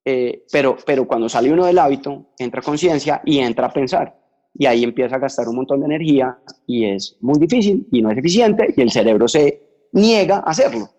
eh, 0.04 0.46
pero, 0.52 0.78
pero 0.84 1.08
cuando 1.08 1.30
sale 1.30 1.54
uno 1.54 1.66
del 1.66 1.78
hábito, 1.78 2.32
entra 2.40 2.62
conciencia 2.62 3.22
y 3.24 3.38
entra 3.38 3.68
a 3.68 3.74
pensar. 3.74 4.18
Y 4.54 4.66
ahí 4.66 4.84
empieza 4.84 5.16
a 5.16 5.20
gastar 5.20 5.48
un 5.48 5.58
montón 5.58 5.80
de 5.80 5.86
energía 5.86 6.38
y 6.66 6.86
es 6.86 7.18
muy 7.22 7.40
difícil 7.40 7.88
y 7.92 8.02
no 8.02 8.12
es 8.12 8.18
eficiente 8.18 8.74
y 8.76 8.82
el 8.82 8.92
cerebro 8.92 9.28
se 9.28 9.62
niega 9.94 10.38
a 10.38 10.50
hacerlo. 10.50 10.90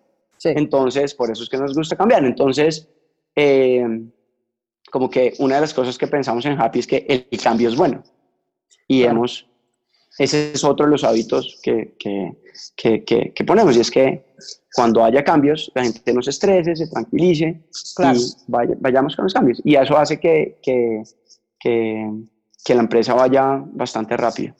Entonces, 0.43 1.13
por 1.13 1.31
eso 1.31 1.43
es 1.43 1.49
que 1.49 1.57
nos 1.57 1.75
gusta 1.75 1.95
cambiar. 1.95 2.25
Entonces, 2.25 2.89
eh, 3.35 3.85
como 4.91 5.09
que 5.09 5.33
una 5.39 5.55
de 5.55 5.61
las 5.61 5.73
cosas 5.73 5.97
que 5.97 6.07
pensamos 6.07 6.45
en 6.45 6.59
Happy 6.59 6.79
es 6.79 6.87
que 6.87 7.27
el 7.31 7.41
cambio 7.41 7.69
es 7.69 7.75
bueno. 7.75 8.03
Y 8.93 9.03
hemos, 9.03 9.47
ese 10.17 10.51
es 10.53 10.63
otro 10.63 10.85
de 10.85 10.91
los 10.91 11.03
hábitos 11.03 11.59
que, 11.63 11.95
que, 11.97 12.37
que, 12.75 13.33
que, 13.33 13.43
ponemos, 13.43 13.75
y 13.75 13.79
es 13.79 13.89
que 13.89 14.35
cuando 14.75 15.03
haya 15.03 15.23
cambios, 15.23 15.71
la 15.73 15.83
gente 15.83 16.13
no 16.13 16.21
se 16.21 16.29
estrese, 16.29 16.75
se 16.75 16.87
tranquilice 16.87 17.63
y 17.99 18.43
vayamos 18.47 19.15
con 19.15 19.25
los 19.25 19.33
cambios. 19.33 19.61
Y 19.63 19.75
eso 19.75 19.97
hace 19.97 20.19
que, 20.19 20.59
que, 20.61 21.03
que 21.59 22.75
la 22.75 22.81
empresa 22.81 23.13
vaya 23.13 23.63
bastante 23.73 24.15
rápido. 24.15 24.53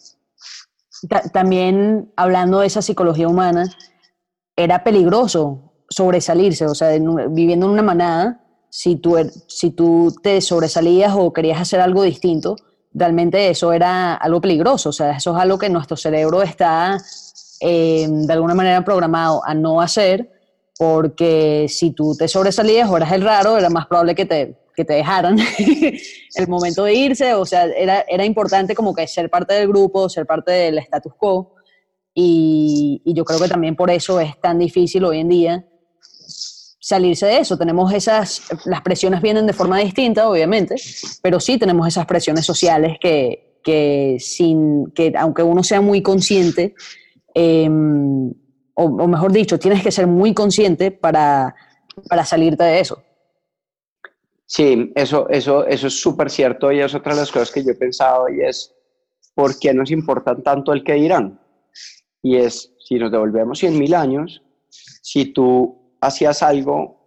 También 1.31 2.11
hablando 2.15 2.59
de 2.59 2.67
esa 2.67 2.81
psicología 2.81 3.27
humana, 3.27 3.65
era 4.55 4.83
peligroso 4.83 5.73
sobresalirse, 5.89 6.65
o 6.65 6.75
sea, 6.75 6.89
viviendo 7.29 7.65
en 7.65 7.71
una 7.71 7.81
manada, 7.81 8.41
si 8.69 8.95
tú, 8.95 9.17
er, 9.17 9.29
si 9.47 9.71
tú 9.71 10.15
te 10.23 10.41
sobresalías 10.41 11.13
o 11.15 11.31
querías 11.33 11.61
hacer 11.61 11.79
algo 11.79 12.03
distinto, 12.03 12.55
realmente 12.93 13.49
eso 13.49 13.73
era 13.73 14.15
algo 14.15 14.41
peligroso, 14.41 14.89
o 14.89 14.93
sea, 14.93 15.11
eso 15.11 15.35
es 15.35 15.41
algo 15.41 15.57
que 15.57 15.69
nuestro 15.69 15.97
cerebro 15.97 16.41
está 16.41 16.97
eh, 17.59 18.07
de 18.09 18.33
alguna 18.33 18.53
manera 18.53 18.83
programado 18.83 19.41
a 19.45 19.53
no 19.53 19.81
hacer, 19.81 20.29
porque 20.77 21.67
si 21.69 21.91
tú 21.91 22.15
te 22.15 22.27
sobresalías 22.27 22.89
o 22.89 22.97
eras 22.97 23.11
el 23.11 23.21
raro, 23.23 23.57
era 23.57 23.69
más 23.69 23.87
probable 23.87 24.15
que 24.15 24.25
te, 24.25 24.57
que 24.75 24.85
te 24.85 24.93
dejaran 24.93 25.37
el 26.35 26.47
momento 26.47 26.83
de 26.83 26.93
irse, 26.93 27.33
o 27.33 27.45
sea, 27.45 27.65
era, 27.65 28.01
era 28.07 28.25
importante 28.25 28.75
como 28.75 28.93
que 28.93 29.07
ser 29.07 29.29
parte 29.29 29.53
del 29.53 29.67
grupo, 29.67 30.09
ser 30.09 30.25
parte 30.25 30.51
del 30.51 30.77
status 30.79 31.13
quo, 31.15 31.55
y, 32.13 33.01
y 33.05 33.13
yo 33.13 33.25
creo 33.25 33.39
que 33.39 33.47
también 33.47 33.75
por 33.75 33.89
eso 33.89 34.19
es 34.19 34.39
tan 34.39 34.59
difícil 34.59 35.03
hoy 35.03 35.19
en 35.19 35.29
día 35.29 35.65
salirse 36.83 37.25
de 37.25 37.37
eso. 37.37 37.57
Tenemos 37.57 37.93
esas, 37.93 38.43
las 38.65 38.81
presiones 38.81 39.21
vienen 39.21 39.47
de 39.47 39.53
forma 39.53 39.79
distinta, 39.79 40.29
obviamente, 40.29 40.75
pero 41.21 41.39
sí 41.39 41.57
tenemos 41.57 41.87
esas 41.87 42.05
presiones 42.05 42.45
sociales 42.45 42.97
que, 42.99 43.61
que 43.63 44.17
sin, 44.19 44.91
que 44.91 45.13
aunque 45.17 45.43
uno 45.43 45.63
sea 45.63 45.79
muy 45.79 46.01
consciente, 46.01 46.75
em, 47.33 48.33
o, 48.73 49.07
mejor 49.07 49.31
dicho, 49.31 49.57
tienes 49.57 49.81
que 49.81 49.93
ser 49.93 50.07
muy 50.07 50.33
consciente 50.33 50.91
para, 50.91 51.55
para 52.09 52.25
salirte 52.25 52.65
de 52.65 52.81
eso. 52.81 53.01
Sí, 54.45 54.91
eso, 54.93 55.29
eso, 55.29 55.65
eso 55.65 55.87
es 55.87 56.01
súper 56.01 56.29
cierto 56.29 56.69
y 56.69 56.81
es 56.81 56.93
otra 56.93 57.13
de 57.13 57.21
las 57.21 57.31
cosas 57.31 57.49
que 57.49 57.63
yo 57.63 57.71
he 57.71 57.75
pensado 57.75 58.27
y 58.27 58.41
es, 58.41 58.75
¿por 59.33 59.57
qué 59.57 59.73
nos 59.73 59.89
importa 59.89 60.35
tanto 60.35 60.73
el 60.73 60.83
que 60.83 60.95
dirán? 60.95 61.39
Y 62.21 62.35
es, 62.35 62.73
si 62.77 62.95
nos 62.95 63.09
devolvemos 63.09 63.59
100 63.59 63.79
mil 63.79 63.93
años, 63.93 64.43
si 64.69 65.27
tú 65.27 65.82
hacías 66.05 66.43
algo 66.43 67.03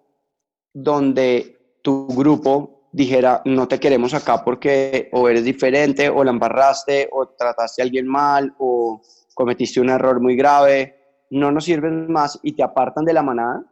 donde 0.72 1.78
tu 1.82 2.06
grupo 2.09 2.88
dijera, 2.92 3.42
no 3.44 3.68
te 3.68 3.78
queremos 3.78 4.14
acá 4.14 4.42
porque 4.42 5.11
o 5.12 5.28
eres 5.28 5.44
diferente, 5.44 6.09
o 6.09 6.24
la 6.24 6.30
embarraste, 6.30 7.09
o 7.12 7.28
trataste 7.28 7.82
a 7.82 7.85
alguien 7.85 8.06
mal, 8.06 8.54
o 8.59 9.02
cometiste 9.35 9.80
un 9.80 9.90
error 9.90 10.20
muy 10.20 10.35
grave, 10.35 10.96
no 11.30 11.52
nos 11.52 11.64
sirves 11.64 11.92
más 11.92 12.38
y 12.42 12.52
te 12.52 12.62
apartan 12.62 13.04
de 13.04 13.12
la 13.12 13.22
manada, 13.22 13.64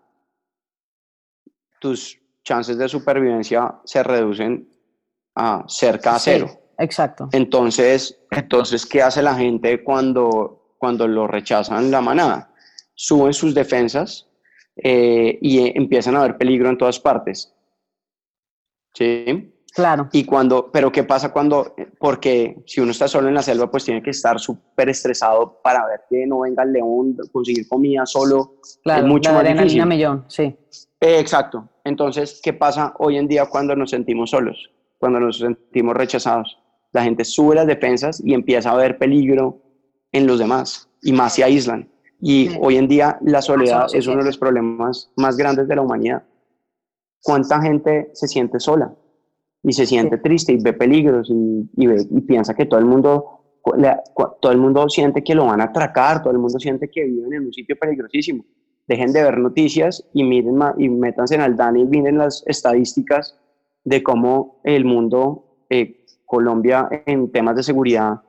tus 1.81 2.19
chances 2.43 2.77
de 2.77 2.89
supervivencia 2.89 3.81
se 3.85 4.03
reducen 4.03 4.69
a 5.35 5.65
cerca 5.67 6.17
a 6.17 6.19
cero. 6.19 6.51
exacto. 6.79 7.29
Entonces, 7.33 8.21
entonces, 8.31 8.85
¿qué 8.85 9.03
hace 9.03 9.23
la 9.23 9.35
gente 9.35 9.83
cuando, 9.83 10.77
cuando 10.79 11.09
lo 11.09 11.27
rechazan 11.27 11.91
la 11.91 12.03
manada? 12.03 12.53
Suben 12.95 13.33
sus 13.33 13.55
defensas 13.55 14.29
eh, 14.77 15.39
y 15.41 15.77
empiezan 15.77 16.17
a 16.17 16.21
haber 16.21 16.37
peligro 16.37 16.69
en 16.69 16.79
todas 16.79 16.99
partes. 16.99 17.55
¿Sí? 18.93 19.55
Claro. 19.75 20.09
Y 20.13 20.25
cuando, 20.25 20.71
pero 20.71 20.93
¿qué 20.93 21.03
pasa 21.03 21.33
cuando, 21.33 21.75
porque 21.99 22.63
si 22.65 22.81
uno 22.81 22.93
está 22.93 23.09
solo 23.09 23.27
en 23.27 23.35
la 23.35 23.43
selva, 23.43 23.69
pues 23.69 23.85
tiene 23.85 24.03
que 24.03 24.11
estar 24.11 24.39
súper 24.39 24.89
estresado 24.89 25.61
para 25.63 25.85
ver 25.87 26.03
que 26.09 26.25
no 26.27 26.41
venga 26.41 26.63
el 26.63 26.73
león, 26.73 27.17
conseguir 27.33 27.67
comida 27.67 28.07
solo. 28.07 28.55
Claro, 28.85 29.03
es 29.03 29.09
mucho 29.09 29.33
más 29.33 29.45
difícil. 29.45 29.85
millón, 29.85 30.25
sí. 30.29 30.57
Eh, 31.01 31.19
exacto. 31.19 31.69
Entonces, 31.83 32.41
¿qué 32.43 32.53
pasa 32.53 32.95
hoy 32.99 33.19
en 33.19 33.27
día 33.27 33.47
cuando 33.47 33.75
nos 33.75 33.91
sentimos 33.91 34.31
solos? 34.31 34.71
Cuando 34.99 35.19
nos 35.19 35.39
sentimos 35.39 35.97
rechazados. 35.97 36.57
La 36.93 37.03
gente 37.03 37.25
sube 37.25 37.57
las 37.57 37.67
defensas 37.67 38.23
y 38.25 38.33
empieza 38.33 38.71
a 38.71 38.77
ver 38.77 38.97
peligro 38.97 39.61
en 40.13 40.29
los 40.29 40.39
demás 40.39 40.89
y 41.03 41.13
más 41.13 41.35
se 41.35 41.43
aíslan. 41.43 41.91
Y 42.21 42.51
hoy 42.61 42.77
en 42.77 42.89
día 42.89 43.19
la 43.23 43.43
soledad 43.43 43.87
es 43.93 44.07
uno 44.07 44.19
de 44.19 44.25
los 44.25 44.39
problemas 44.39 45.13
más 45.17 45.37
grandes 45.37 45.69
de 45.69 45.77
la 45.77 45.83
humanidad. 45.83 46.23
¿Cuánta 47.23 47.61
gente 47.61 48.11
se 48.15 48.29
siente 48.29 48.61
sola? 48.61 48.95
y 49.65 49.73
se 49.73 49.87
siente 49.87 50.19
triste 50.19 50.53
y 50.53 50.59
ve 50.63 50.75
peligros 50.75 51.31
y, 51.31 51.71
y, 51.77 52.21
piensa 52.21 52.55
que 52.55 52.67
todo 52.67 52.79
el 52.79 52.87
mundo 52.87 53.41
todo 54.43 54.53
el 54.53 54.59
mundo 54.59 54.91
siente 54.91 55.25
que 55.25 55.35
lo 55.35 55.47
van 55.47 55.63
a 55.63 55.65
atracar, 55.65 56.23
todo 56.23 56.33
el 56.33 56.39
mundo 56.39 56.59
siente 56.59 56.91
que 56.91 57.03
viven 57.05 57.33
en 57.33 57.47
un 57.47 57.53
sitio 57.53 57.75
peligrosísimo. 57.81 58.45
Dejen 58.87 59.11
de 59.15 59.23
ver 59.23 59.39
noticias 59.39 60.07
y 60.13 60.23
miren 60.23 60.59
y 60.77 60.91
métanse 60.91 61.37
en 61.37 61.41
Aldana 61.41 61.79
y 61.79 61.87
miren 61.87 62.19
las 62.19 62.45
estadísticas 62.47 63.41
de 63.85 64.03
cómo 64.03 64.61
el 64.65 64.85
mundo, 64.85 65.65
eh, 65.71 66.05
Colombia 66.27 66.89
en 67.07 67.33
temas 67.33 67.57
de 67.57 67.63
seguridad, 67.63 68.21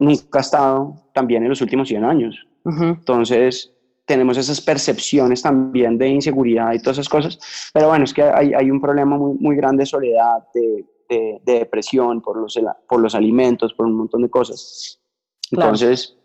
nunca 0.00 0.40
ha 0.40 0.42
estado 0.42 0.94
tan 1.14 1.28
bien 1.28 1.44
en 1.44 1.50
los 1.50 1.60
últimos 1.60 1.86
100 1.86 2.04
años. 2.04 2.47
Entonces, 2.68 3.72
tenemos 4.08 4.38
esas 4.38 4.60
percepciones 4.60 5.42
también 5.42 5.98
de 5.98 6.08
inseguridad 6.08 6.72
y 6.72 6.78
todas 6.78 6.96
esas 6.96 7.08
cosas, 7.08 7.38
pero 7.74 7.88
bueno, 7.88 8.04
es 8.04 8.14
que 8.14 8.22
hay, 8.22 8.54
hay 8.54 8.70
un 8.70 8.80
problema 8.80 9.16
muy, 9.16 9.36
muy 9.38 9.54
grande 9.54 9.82
de 9.82 9.86
soledad, 9.86 10.44
de, 10.54 10.84
de, 11.08 11.40
depresión 11.44 12.22
por 12.22 12.38
los, 12.38 12.58
por 12.88 13.00
los 13.00 13.14
alimentos, 13.14 13.74
por 13.74 13.86
un 13.86 13.94
montón 13.94 14.22
de 14.22 14.30
cosas. 14.30 14.98
Entonces, 15.50 16.16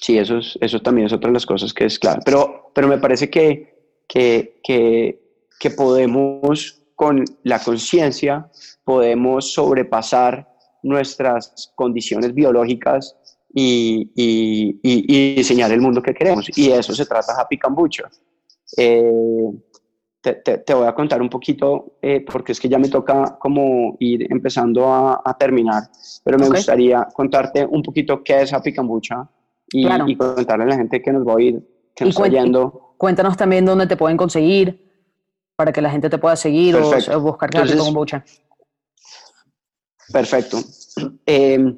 sí, 0.00 0.18
eso, 0.18 0.38
es, 0.38 0.58
eso 0.60 0.80
también 0.80 1.06
es 1.06 1.12
otra 1.12 1.28
de 1.28 1.34
las 1.34 1.46
cosas 1.46 1.72
que 1.72 1.84
es 1.84 1.98
claro, 1.98 2.20
pero, 2.24 2.70
pero 2.74 2.88
me 2.88 2.98
parece 2.98 3.30
que, 3.30 4.02
que, 4.08 4.60
que, 4.64 5.20
que 5.60 5.70
podemos, 5.70 6.82
con 6.96 7.24
la 7.44 7.60
conciencia, 7.60 8.50
podemos 8.82 9.52
sobrepasar 9.52 10.48
nuestras 10.82 11.72
condiciones 11.76 12.34
biológicas 12.34 13.16
y, 13.54 14.10
y, 14.16 14.80
y, 14.82 15.34
diseñar 15.36 15.70
el 15.70 15.80
mundo 15.80 16.02
que 16.02 16.12
queremos. 16.12 16.46
Y 16.58 16.70
eso 16.70 16.92
se 16.92 17.06
trata 17.06 17.40
Happy 17.40 17.56
Cambucha. 17.56 18.10
Eh, 18.76 19.12
te, 20.20 20.34
te, 20.34 20.74
voy 20.74 20.86
a 20.86 20.94
contar 20.94 21.20
un 21.22 21.28
poquito, 21.28 21.98
eh, 22.02 22.24
porque 22.26 22.52
es 22.52 22.60
que 22.60 22.68
ya 22.68 22.78
me 22.78 22.88
toca 22.88 23.36
como 23.38 23.96
ir 24.00 24.26
empezando 24.32 24.88
a, 24.88 25.22
a 25.24 25.36
terminar, 25.36 25.84
pero 26.24 26.38
me 26.38 26.48
gustaría 26.48 27.06
contarte 27.14 27.64
un 27.64 27.82
poquito 27.82 28.24
qué 28.24 28.40
es 28.40 28.52
Happy 28.52 28.72
Cambucha 28.72 29.28
y, 29.70 29.86
y, 29.86 30.16
contarle 30.16 30.64
a 30.64 30.68
la 30.68 30.76
gente 30.76 31.02
que 31.02 31.12
nos 31.12 31.26
va 31.26 31.32
a 31.32 31.36
oír, 31.36 31.62
que 31.94 32.06
nos 32.06 32.16
está 32.16 32.26
yendo. 32.26 32.94
Cuéntanos 32.96 33.36
también 33.36 33.66
dónde 33.66 33.86
te 33.86 33.96
pueden 33.96 34.16
conseguir 34.16 34.82
para 35.56 35.72
que 35.72 35.82
la 35.82 35.90
gente 35.90 36.08
te 36.08 36.18
pueda 36.18 36.36
seguir 36.36 36.74
o, 36.74 37.20
buscar 37.20 37.50
Happy 37.54 37.76
Cambucha. 37.76 38.24
Perfecto. 40.10 40.58
Eh, 41.26 41.76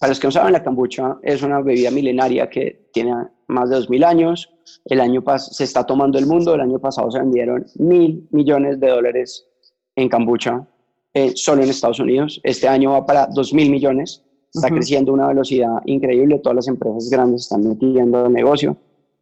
para 0.00 0.10
los 0.10 0.20
que 0.20 0.26
no 0.26 0.30
saben, 0.30 0.52
la 0.52 0.64
kombucha 0.64 1.18
es 1.22 1.42
una 1.42 1.60
bebida 1.60 1.90
milenaria 1.90 2.48
que 2.48 2.88
tiene 2.92 3.12
más 3.48 3.68
de 3.68 3.76
2.000 3.76 4.04
años. 4.04 4.50
El 4.86 5.00
año 5.00 5.22
se 5.38 5.64
está 5.64 5.84
tomando 5.84 6.18
el 6.18 6.26
mundo. 6.26 6.54
El 6.54 6.62
año 6.62 6.78
pasado 6.78 7.10
se 7.10 7.18
vendieron 7.18 7.66
mil 7.76 8.26
millones 8.30 8.80
de 8.80 8.88
dólares 8.88 9.46
en 9.94 10.08
kombucha 10.08 10.66
eh, 11.12 11.32
solo 11.34 11.62
en 11.62 11.70
Estados 11.70 12.00
Unidos. 12.00 12.40
Este 12.42 12.66
año 12.66 12.92
va 12.92 13.04
para 13.04 13.28
2.000 13.28 13.70
millones. 13.70 14.22
Está 14.52 14.70
creciendo 14.70 15.10
a 15.10 15.14
una 15.14 15.28
velocidad 15.28 15.82
increíble. 15.84 16.38
Todas 16.38 16.56
las 16.56 16.68
empresas 16.68 17.10
grandes 17.10 17.42
están 17.42 17.68
metiendo 17.68 18.26
el 18.26 18.32
negocio. 18.32 18.76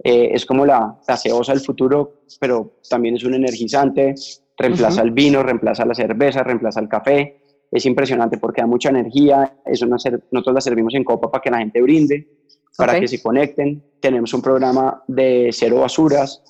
Eh, 0.05 0.31
es 0.33 0.47
como 0.47 0.65
la 0.65 0.99
gaseosa 1.07 1.53
del 1.53 1.63
futuro, 1.63 2.23
pero 2.39 2.75
también 2.89 3.17
es 3.17 3.25
un 3.25 3.35
energizante. 3.35 4.15
Reemplaza 4.57 5.03
el 5.03 5.11
vino, 5.11 5.43
reemplaza 5.43 5.85
la 5.87 5.95
cerveza, 5.95 6.43
reemplaza 6.45 6.81
el 6.81 6.89
café 6.89 7.42
es 7.73 7.87
impresionante 7.87 8.37
porque 8.37 8.61
da 8.61 8.67
mucha 8.67 8.91
energía, 8.91 9.57
eso 9.65 9.87
nosotros 9.87 10.55
la 10.55 10.61
servimos 10.61 10.95
en 10.95 11.05
copa 11.05 11.31
para 11.31 11.41
que 11.41 11.51
la 11.51 11.59
gente 11.59 11.81
brinde, 11.81 12.29
para 12.77 13.01
que 13.01 13.09
se 13.09 13.23
conecten. 13.23 13.83
Tenemos 13.99 14.35
un 14.35 14.43
programa 14.43 15.03
de 15.09 15.49
cero 15.53 15.81
basuras, 15.81 16.43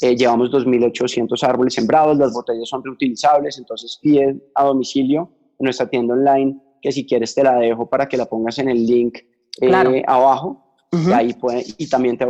eh, 0.00 0.16
llevamos 0.16 0.50
2.800 0.50 1.42
árboles 1.46 1.74
sembrados, 1.74 2.16
las 2.16 2.32
botellas 2.32 2.66
son 2.66 2.82
reutilizables, 2.82 3.58
entonces 3.58 3.98
pide 4.00 4.40
a 4.54 4.64
domicilio 4.64 5.30
en 5.58 5.64
nuestra 5.64 5.90
tienda 5.90 6.14
online, 6.14 6.58
que 6.80 6.90
si 6.90 7.06
quieres 7.06 7.34
te 7.34 7.44
la 7.44 7.56
dejo 7.56 7.88
para 7.90 8.08
que 8.08 8.16
la 8.16 8.24
pongas 8.24 8.58
en 8.58 8.70
el 8.70 8.86
link 8.86 9.18
eh, 9.60 10.02
abajo. 10.06 10.71
Y, 10.92 11.10
ahí 11.10 11.32
puede, 11.32 11.64
y 11.78 11.88
también 11.88 12.18
te, 12.18 12.26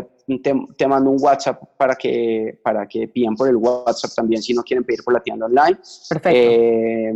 te, 0.76 0.86
mando 0.86 1.10
un 1.10 1.18
WhatsApp 1.20 1.60
para 1.76 1.96
que, 1.96 2.60
para 2.62 2.86
que 2.86 3.08
pidan 3.08 3.34
por 3.34 3.48
el 3.48 3.56
WhatsApp 3.56 4.12
también 4.14 4.40
si 4.40 4.54
no 4.54 4.62
quieren 4.62 4.84
pedir 4.84 5.02
por 5.02 5.14
la 5.14 5.20
tienda 5.20 5.46
online. 5.46 5.78
Perfecto. 6.08 6.38
Eh, 6.40 7.12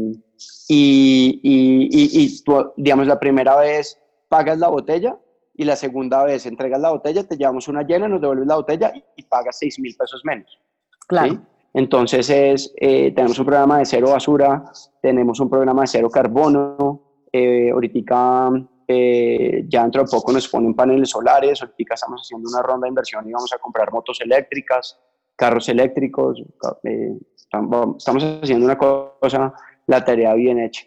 y, 0.68 1.40
y, 1.42 2.24
y, 2.24 2.42
tú, 2.42 2.72
digamos, 2.76 3.06
la 3.06 3.20
primera 3.20 3.56
vez 3.56 3.96
pagas 4.28 4.59
la 4.59 4.68
botella 4.68 5.16
y 5.54 5.64
la 5.64 5.76
segunda 5.76 6.24
vez 6.24 6.46
entregas 6.46 6.80
la 6.80 6.90
botella, 6.90 7.22
te 7.22 7.37
llevamos 7.37 7.68
una 7.68 7.82
llena, 7.82 8.09
nos 8.09 8.20
devuelves 8.20 8.48
la 8.48 8.56
botella 8.56 8.92
y, 9.16 9.22
pagas 9.22 9.56
6 9.61 9.78
mil 9.78 9.94
pesos 9.96 10.22
menos. 10.24 10.59
Claro. 11.06 11.40
Entonces, 11.72 12.28
es, 12.28 12.74
eh, 12.76 13.12
tenemos 13.12 13.38
un 13.38 13.46
programa 13.46 13.78
de 13.78 13.85
cero 13.85 14.11
basura, 14.11 14.64
tenemos 15.00 15.38
un 15.40 15.48
programa 15.48 15.82
de 15.82 15.87
cero 15.87 16.09
carbono, 16.11 17.02
eh, 17.30 17.70
ahorita 17.70 17.98
eh, 18.88 19.64
ya 19.68 19.83
dentro 19.83 20.03
de 20.03 20.09
poco 20.11 20.33
nos 20.33 20.49
ponen 20.49 20.75
paneles 20.75 21.11
solares, 21.11 21.61
ahorita 21.62 21.94
estamos 21.94 22.22
haciendo 22.22 22.49
una 22.49 22.62
ronda 22.62 22.87
de 22.87 22.90
inversión 22.90 23.29
y 23.29 23.33
vamos 23.33 23.53
a 23.53 23.59
comprar 23.59 23.92
motos 23.92 24.20
eléctricas, 24.20 24.99
carros 25.35 25.68
eléctricos, 25.68 26.42
eh, 26.85 27.18
estamos 27.37 28.03
haciendo 28.42 28.64
una 28.64 28.79
cosa 28.79 29.55
la 29.87 30.05
tarea 30.05 30.35
bien 30.35 30.59
hecha. 30.61 30.85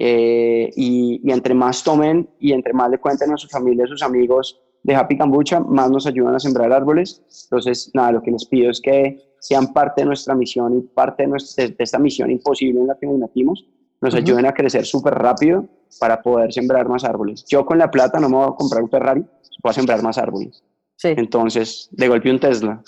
Eh, 0.00 0.70
y, 0.76 1.20
y, 1.24 1.32
entre 1.32 1.54
más 1.54 1.82
tomen 1.82 2.28
y 2.38 2.52
entre 2.52 2.72
más 2.72 2.88
le 2.88 2.98
cuenten 2.98 3.32
a 3.32 3.36
su 3.36 3.48
familia, 3.48 3.84
a 3.84 3.88
sus 3.88 4.02
amigos 4.02 4.60
de 4.84 4.94
Happy 4.94 5.18
Cambucha, 5.18 5.58
más 5.60 5.90
nos 5.90 6.06
ayudan 6.06 6.36
a 6.36 6.38
sembrar 6.38 6.72
árboles. 6.72 7.22
Entonces, 7.44 7.90
nada, 7.94 8.12
lo 8.12 8.22
que 8.22 8.30
les 8.30 8.46
pido 8.46 8.70
es 8.70 8.80
que 8.80 9.18
sean 9.40 9.72
parte 9.72 10.02
de 10.02 10.06
nuestra 10.06 10.34
misión 10.34 10.78
y 10.78 10.80
parte 10.82 11.24
de, 11.24 11.28
nuestra, 11.30 11.66
de 11.66 11.76
esta 11.78 11.98
misión 11.98 12.30
imposible 12.30 12.80
en 12.80 12.86
la 12.86 12.96
que 12.96 13.06
nos 13.06 13.18
metimos, 13.18 13.66
nos 14.00 14.14
ayuden 14.14 14.46
a 14.46 14.54
crecer 14.54 14.84
súper 14.84 15.14
rápido 15.14 15.66
para 15.98 16.22
poder 16.22 16.52
sembrar 16.52 16.88
más 16.88 17.04
árboles. 17.04 17.44
Yo 17.48 17.64
con 17.64 17.78
la 17.78 17.90
plata 17.90 18.20
no 18.20 18.28
me 18.28 18.36
voy 18.36 18.46
a 18.46 18.56
comprar 18.56 18.82
un 18.82 18.90
Ferrari, 18.90 19.20
voy 19.62 19.70
a 19.70 19.72
sembrar 19.72 20.02
más 20.02 20.18
árboles. 20.18 20.62
Sí. 20.96 21.08
Entonces, 21.16 21.88
de 21.92 22.08
golpe 22.08 22.30
un 22.30 22.40
Tesla. 22.40 22.82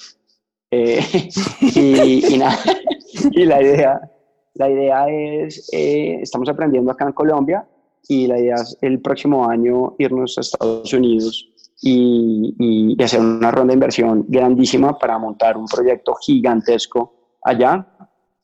Eh, 0.71 1.01
y, 1.61 2.35
y, 2.35 2.39
nada, 2.39 2.59
y 3.31 3.45
la 3.45 3.63
idea, 3.63 4.01
la 4.55 4.71
idea 4.71 5.09
es, 5.09 5.69
eh, 5.73 6.19
estamos 6.23 6.49
aprendiendo 6.49 6.93
acá 6.93 7.07
en 7.07 7.13
Colombia 7.13 7.67
y 8.09 8.27
la 8.27 8.39
idea 8.39 8.55
es 8.55 8.77
el 8.81 9.01
próximo 9.01 9.49
año 9.49 9.95
irnos 9.99 10.39
a 10.39 10.41
Estados 10.43 10.93
Unidos 10.93 11.49
y, 11.83 12.55
y, 12.59 13.03
hacer 13.03 13.21
una 13.21 13.51
ronda 13.51 13.73
de 13.73 13.75
inversión 13.75 14.27
grandísima 14.29 14.99
para 14.99 15.19
montar 15.19 15.57
un 15.57 15.67
proyecto 15.67 16.15
gigantesco 16.15 17.15
allá, 17.43 17.87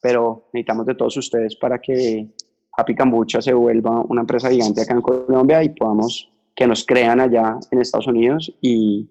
pero 0.01 0.49
necesitamos 0.53 0.87
de 0.87 0.95
todos 0.95 1.17
ustedes 1.17 1.57
para 1.57 1.79
que 1.79 2.29
Happy 2.77 2.95
Cambucha 2.95 3.41
se 3.41 3.55
vuelva 3.55 4.03
una 4.09 4.23
empresa 4.23 4.51
gigante 4.51 4.83
acá 4.83 4.95
en 4.95 5.01
Colombia 5.01 5.63
y 5.63 5.71
podamos 5.71 6.31
que 6.55 6.67
nos 6.67 6.85
crean 6.85 7.21
allá 7.21 7.57
en 7.71 7.81
Estados 7.81 8.07
Unidos 8.07 8.53
y, 8.61 9.09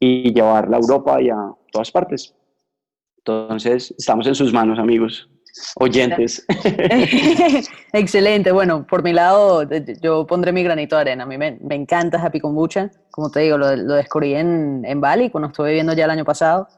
y 0.00 0.32
llevarla 0.32 0.76
a 0.76 0.80
Europa 0.80 1.20
y 1.20 1.30
a 1.30 1.52
todas 1.72 1.90
partes. 1.90 2.34
Entonces, 3.18 3.94
estamos 3.98 4.26
en 4.26 4.34
sus 4.34 4.52
manos, 4.52 4.78
amigos 4.78 5.28
oyentes. 5.76 6.44
Excelente. 7.92 8.52
Bueno, 8.52 8.86
por 8.86 9.02
mi 9.02 9.12
lado, 9.12 9.64
yo 10.02 10.26
pondré 10.26 10.52
mi 10.52 10.62
granito 10.62 10.96
de 10.96 11.02
arena. 11.02 11.24
A 11.24 11.26
mí 11.26 11.38
me, 11.38 11.58
encanta 11.70 12.22
Happy 12.22 12.40
Kombucha. 12.40 12.90
Como 13.10 13.30
te 13.30 13.40
digo, 13.40 13.58
lo, 13.58 13.74
lo 13.76 13.94
descubrí 13.94 14.34
en, 14.34 14.84
en, 14.84 15.00
Bali 15.00 15.30
cuando 15.30 15.48
estuve 15.48 15.68
viviendo 15.68 15.92
ya 15.92 16.04
el 16.04 16.10
año 16.10 16.24
pasado. 16.24 16.68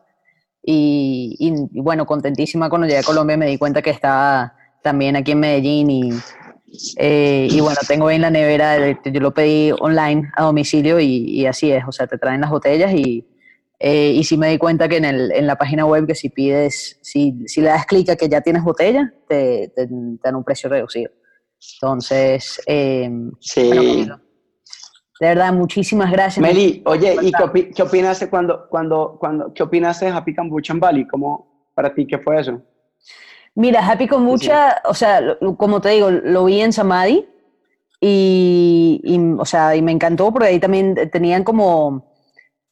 Y, 0.63 1.37
y, 1.39 1.81
bueno, 1.81 2.07
contentísima 2.07 2.69
cuando 2.69 2.87
llegué 2.87 2.99
a 2.99 3.03
Colombia 3.03 3.37
me 3.37 3.47
di 3.47 3.57
cuenta 3.57 3.81
que 3.81 3.91
estaba 3.91 4.55
también 4.83 5.17
aquí 5.17 5.33
en 5.33 5.41
Medellín 5.41 5.91
y, 5.91 6.11
eh, 6.97 7.49
y 7.51 7.61
bueno, 7.61 7.79
tengo 7.87 8.11
en 8.11 8.23
la 8.23 8.31
nevera, 8.31 8.91
yo 9.05 9.21
lo 9.21 9.33
pedí 9.33 9.73
online 9.81 10.31
a 10.37 10.45
domicilio 10.45 11.01
y, 11.01 11.25
y 11.25 11.47
así 11.47 11.73
es, 11.73 11.85
o 11.87 11.93
sea, 11.93 12.07
te 12.07 12.19
traen 12.19 12.41
las 12.41 12.51
botellas 12.51 12.93
y, 12.93 13.27
eh, 13.79 14.13
y 14.15 14.25
sí 14.25 14.37
me 14.37 14.51
di 14.51 14.59
cuenta 14.59 14.89
que 14.89 14.99
en, 14.99 15.07
el, 15.07 15.33
en, 15.33 15.47
la 15.47 15.57
página 15.57 15.87
web 15.87 16.07
que 16.07 16.15
si 16.15 16.29
pides, 16.29 16.99
si, 17.03 17.47
si 17.47 17.61
le 17.61 17.69
das 17.69 17.87
clic 17.87 18.11
a 18.11 18.17
que 18.17 18.29
ya 18.29 18.41
tienes 18.41 18.63
botella, 18.63 19.13
te, 19.27 19.73
te, 19.75 19.89
dan 20.23 20.37
un 20.37 20.45
precio 20.45 20.69
reducido. 20.69 21.11
Entonces, 21.77 22.61
eh, 22.67 23.11
sí. 23.41 24.07
De 25.21 25.27
verdad, 25.27 25.53
muchísimas 25.53 26.11
gracias. 26.11 26.43
Meli, 26.43 26.83
oye, 26.87 27.17
¿y 27.21 27.33
qué, 27.33 27.71
qué 27.71 27.83
opinaste 27.83 28.31
cuando, 28.31 28.69
cuando, 28.69 29.17
cuando, 29.19 29.53
qué 29.53 29.63
opinaste 29.63 30.07
de 30.07 30.13
Happy 30.13 30.35
Kombucha 30.35 30.73
en 30.73 30.81
Bali? 30.81 31.07
¿Cómo, 31.07 31.71
para 31.75 31.93
ti, 31.93 32.07
qué 32.07 32.19
fue 32.19 32.41
eso? 32.41 32.63
Mira, 33.55 33.87
Happy 33.87 34.07
Kombucha, 34.07 34.81
o 34.85 34.95
sea, 34.95 35.37
como 35.57 35.81
te 35.81 35.91
digo, 35.91 36.11
lo 36.11 36.45
vi 36.45 36.61
en 36.61 36.73
Samadhi 36.73 37.27
y, 38.01 39.01
y, 39.03 39.19
o 39.39 39.45
sea, 39.45 39.77
y 39.77 39.83
me 39.83 39.93
encantó 39.93 40.33
porque 40.33 40.49
ahí 40.49 40.61
también 40.61 40.95
tenían 41.13 41.45
como, 41.45 42.11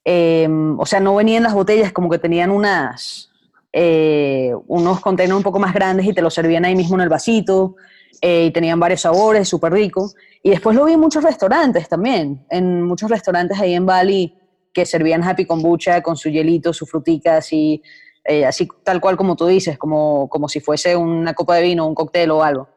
eh, 0.05 0.49
o 0.79 0.87
sea, 0.87 1.01
no 1.01 1.17
venían 1.17 1.43
las 1.43 1.53
botellas, 1.53 1.93
como 1.93 2.09
que 2.09 2.19
tenían 2.19 2.51
unas, 2.51 3.31
eh, 3.73 4.53
unos 4.67 5.01
containers 5.01 5.37
un 5.37 5.43
poco 5.43 5.59
más 5.59 5.75
grandes 5.75 6.07
y 6.07 6.15
te 6.15 6.23
los 6.23 6.33
servían 6.33 6.65
ahí 6.65 6.75
mismo 6.75 6.95
en 6.95 7.03
el 7.03 7.09
vasito 7.09 7.77
eh, 8.23 8.47
y 8.47 8.51
tenían 8.51 8.81
varios 8.81 9.03
sabores, 9.03 9.49
súper 9.49 9.73
rico. 9.73 10.13
Y 10.43 10.51
después 10.51 10.75
lo 10.77 10.85
vi 10.85 10.95
en 10.95 11.01
muchos 11.01 11.23
restaurantes 11.23 11.89
también, 11.89 12.47
en 12.49 12.83
muchos 12.85 13.11
restaurantes 13.11 13.61
ahí 13.61 13.75
en 13.75 13.85
Bali 13.85 14.35
que 14.73 14.87
servían 14.87 15.23
Happy 15.23 15.45
Kombucha 15.45 16.01
con 16.03 16.17
su 16.17 16.29
hielito, 16.29 16.73
su 16.73 16.87
frutica, 16.87 17.39
así, 17.39 17.83
eh, 18.29 18.45
así 18.45 18.69
tal 18.85 19.01
cual 19.01 19.17
como 19.17 19.35
tú 19.35 19.47
dices, 19.47 19.79
como, 19.79 20.29
como 20.29 20.49
si 20.49 20.61
fuese 20.61 20.95
una 20.95 21.33
copa 21.33 21.57
de 21.57 21.63
vino, 21.63 21.87
un 21.87 21.95
cóctel 21.95 22.31
o 22.31 22.45
algo. 22.45 22.69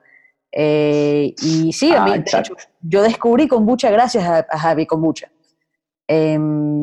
Eh, 0.51 1.33
y 1.41 1.73
sí, 1.73 1.93
a 1.93 2.03
mí, 2.03 2.11
de 2.11 2.19
hecho, 2.19 2.55
yo 2.81 3.03
descubrí 3.03 3.47
kombucha 3.47 3.91
gracias 3.91 4.23
a, 4.23 4.47
a 4.49 4.71
Happy 4.71 4.85
Kombucha. 4.85 5.29
Eh, 6.07 6.39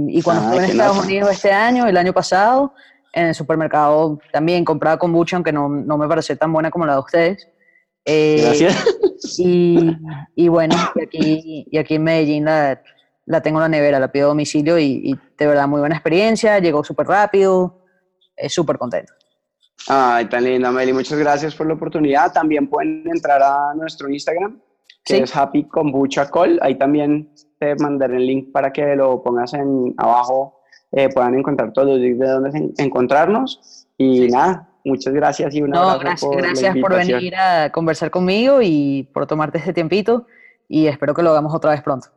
y 0.08 0.22
cuando 0.22 0.42
ah, 0.42 0.46
estuve 0.46 0.64
en 0.64 0.70
Estados 0.70 1.04
Unidos 1.04 1.30
este 1.32 1.50
año, 1.50 1.86
el 1.86 1.96
año 1.96 2.12
pasado, 2.12 2.72
en 3.12 3.26
el 3.26 3.34
supermercado 3.34 4.18
también 4.32 4.64
compraba 4.64 4.98
kombucha, 4.98 5.36
aunque 5.36 5.52
no, 5.52 5.68
no 5.68 5.98
me 5.98 6.06
pareció 6.06 6.36
tan 6.36 6.52
buena 6.52 6.70
como 6.70 6.86
la 6.86 6.94
de 6.94 7.00
ustedes. 7.00 7.48
Eh, 8.04 8.42
Gracias. 8.42 8.86
Y, 9.38 9.96
y, 10.34 10.48
bueno, 10.48 10.76
y 10.94 11.02
aquí, 11.02 11.66
y 11.70 11.78
aquí 11.78 11.96
en 11.96 12.04
Medellín 12.04 12.44
la, 12.44 12.80
la 13.26 13.40
tengo 13.42 13.58
en 13.58 13.62
la 13.62 13.68
nevera, 13.68 13.98
la 13.98 14.12
pido 14.12 14.26
a 14.26 14.28
domicilio 14.28 14.78
y, 14.78 15.02
y 15.04 15.18
de 15.36 15.46
verdad 15.46 15.68
muy 15.68 15.80
buena 15.80 15.96
experiencia, 15.96 16.58
llegó 16.60 16.84
súper 16.84 17.06
rápido, 17.06 17.77
es 18.38 18.52
súper 18.52 18.78
contento. 18.78 19.12
Ay, 19.86 20.26
tan 20.26 20.44
linda, 20.44 20.70
Meli, 20.70 20.92
muchas 20.92 21.18
gracias 21.18 21.54
por 21.54 21.66
la 21.66 21.74
oportunidad. 21.74 22.32
También 22.32 22.68
pueden 22.68 23.04
entrar 23.06 23.42
a 23.42 23.74
nuestro 23.74 24.08
Instagram, 24.08 24.60
que 25.04 25.16
¿Sí? 25.16 25.22
es 25.22 25.34
Happy 25.34 25.64
Kombucha 25.64 26.30
Call. 26.30 26.58
Ahí 26.62 26.76
también 26.76 27.32
te 27.58 27.74
mandaré 27.76 28.16
el 28.16 28.26
link 28.26 28.52
para 28.52 28.72
que 28.72 28.96
lo 28.96 29.22
pongas 29.22 29.54
en 29.54 29.94
abajo, 29.96 30.60
eh, 30.92 31.08
puedan 31.08 31.34
encontrar 31.34 31.72
todos 31.72 31.88
los 31.88 31.98
links 31.98 32.18
de 32.18 32.28
dónde 32.28 32.72
encontrarnos. 32.78 33.86
Y 33.96 34.24
sí. 34.24 34.28
nada, 34.28 34.68
muchas 34.84 35.14
gracias 35.14 35.54
y 35.54 35.62
un 35.62 35.70
no, 35.70 35.80
abrazo 35.80 36.30
gracias, 36.30 36.30
por 36.30 36.36
gracias 36.36 36.74
la 36.76 36.80
por 36.80 36.96
venir 36.96 37.34
a 37.36 37.70
conversar 37.70 38.10
conmigo 38.10 38.60
y 38.62 39.08
por 39.12 39.26
tomarte 39.26 39.58
este 39.58 39.72
tiempito 39.72 40.26
y 40.68 40.86
espero 40.86 41.14
que 41.14 41.22
lo 41.22 41.30
hagamos 41.30 41.54
otra 41.54 41.70
vez 41.70 41.82
pronto. 41.82 42.08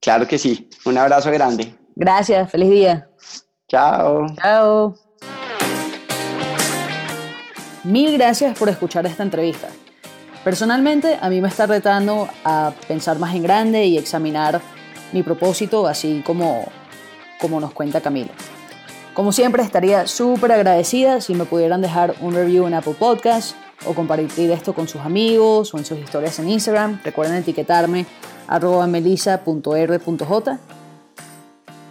Claro 0.00 0.26
que 0.26 0.38
sí. 0.38 0.68
Un 0.84 0.98
abrazo 0.98 1.30
grande. 1.30 1.74
Gracias, 1.96 2.50
feliz 2.50 2.70
día. 2.70 3.08
Chao. 3.68 4.26
Chao. 4.36 5.07
Mil 7.84 8.12
gracias 8.12 8.58
por 8.58 8.68
escuchar 8.68 9.06
esta 9.06 9.22
entrevista. 9.22 9.68
Personalmente, 10.44 11.18
a 11.20 11.28
mí 11.28 11.40
me 11.40 11.48
está 11.48 11.66
retando 11.66 12.28
a 12.44 12.72
pensar 12.86 13.18
más 13.18 13.34
en 13.34 13.42
grande 13.42 13.86
y 13.86 13.98
examinar 13.98 14.60
mi 15.12 15.22
propósito, 15.22 15.86
así 15.86 16.22
como, 16.24 16.66
como 17.40 17.60
nos 17.60 17.72
cuenta 17.72 18.00
Camilo. 18.00 18.30
Como 19.14 19.32
siempre, 19.32 19.62
estaría 19.62 20.06
súper 20.06 20.52
agradecida 20.52 21.20
si 21.20 21.34
me 21.34 21.44
pudieran 21.44 21.82
dejar 21.82 22.14
un 22.20 22.34
review 22.34 22.66
en 22.66 22.74
Apple 22.74 22.94
Podcast 22.98 23.56
o 23.84 23.94
compartir 23.94 24.50
esto 24.50 24.74
con 24.74 24.88
sus 24.88 25.00
amigos 25.00 25.74
o 25.74 25.78
en 25.78 25.84
sus 25.84 25.98
historias 25.98 26.38
en 26.38 26.48
Instagram. 26.48 27.00
Recuerden 27.04 27.36
etiquetarme 27.36 28.06
arroba 28.46 28.86
melisa.r.j. 28.86 30.58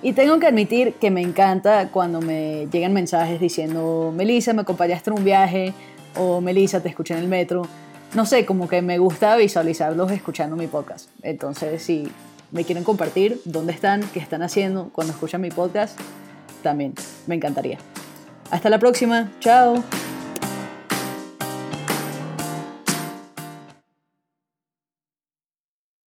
Y 0.02 0.14
tengo 0.14 0.40
que 0.40 0.48
admitir 0.48 0.94
que 0.94 1.10
me 1.10 1.22
encanta 1.22 1.90
cuando 1.90 2.22
me 2.22 2.68
llegan 2.72 2.94
mensajes 2.94 3.40
diciendo, 3.40 4.14
Melissa, 4.16 4.54
me 4.54 4.62
acompañaste 4.62 5.10
en 5.10 5.18
un 5.18 5.24
viaje 5.24 5.74
o 6.16 6.40
Melissa, 6.40 6.82
te 6.82 6.90
escuché 6.90 7.16
en 7.16 7.22
el 7.22 7.28
metro. 7.28 7.64
No 8.14 8.26
sé, 8.26 8.46
como 8.46 8.68
que 8.68 8.82
me 8.82 9.00
gusta 9.00 9.36
visualizarlos 9.36 10.12
escuchando 10.12 10.56
mi 10.56 10.68
podcast. 10.68 11.10
Entonces, 11.24 11.82
si 11.82 12.08
me 12.52 12.64
quieren 12.64 12.84
compartir 12.84 13.42
dónde 13.44 13.74
están, 13.74 14.02
qué 14.14 14.20
están 14.20 14.44
haciendo 14.44 14.90
cuando 14.94 15.14
escuchan 15.14 15.42
mi 15.42 15.50
podcast, 15.50 16.00
también 16.62 16.94
me 17.26 17.36
encantaría. 17.36 17.78
Hasta 18.52 18.70
la 18.70 18.80
próxima, 18.80 19.32
chao. 19.40 19.84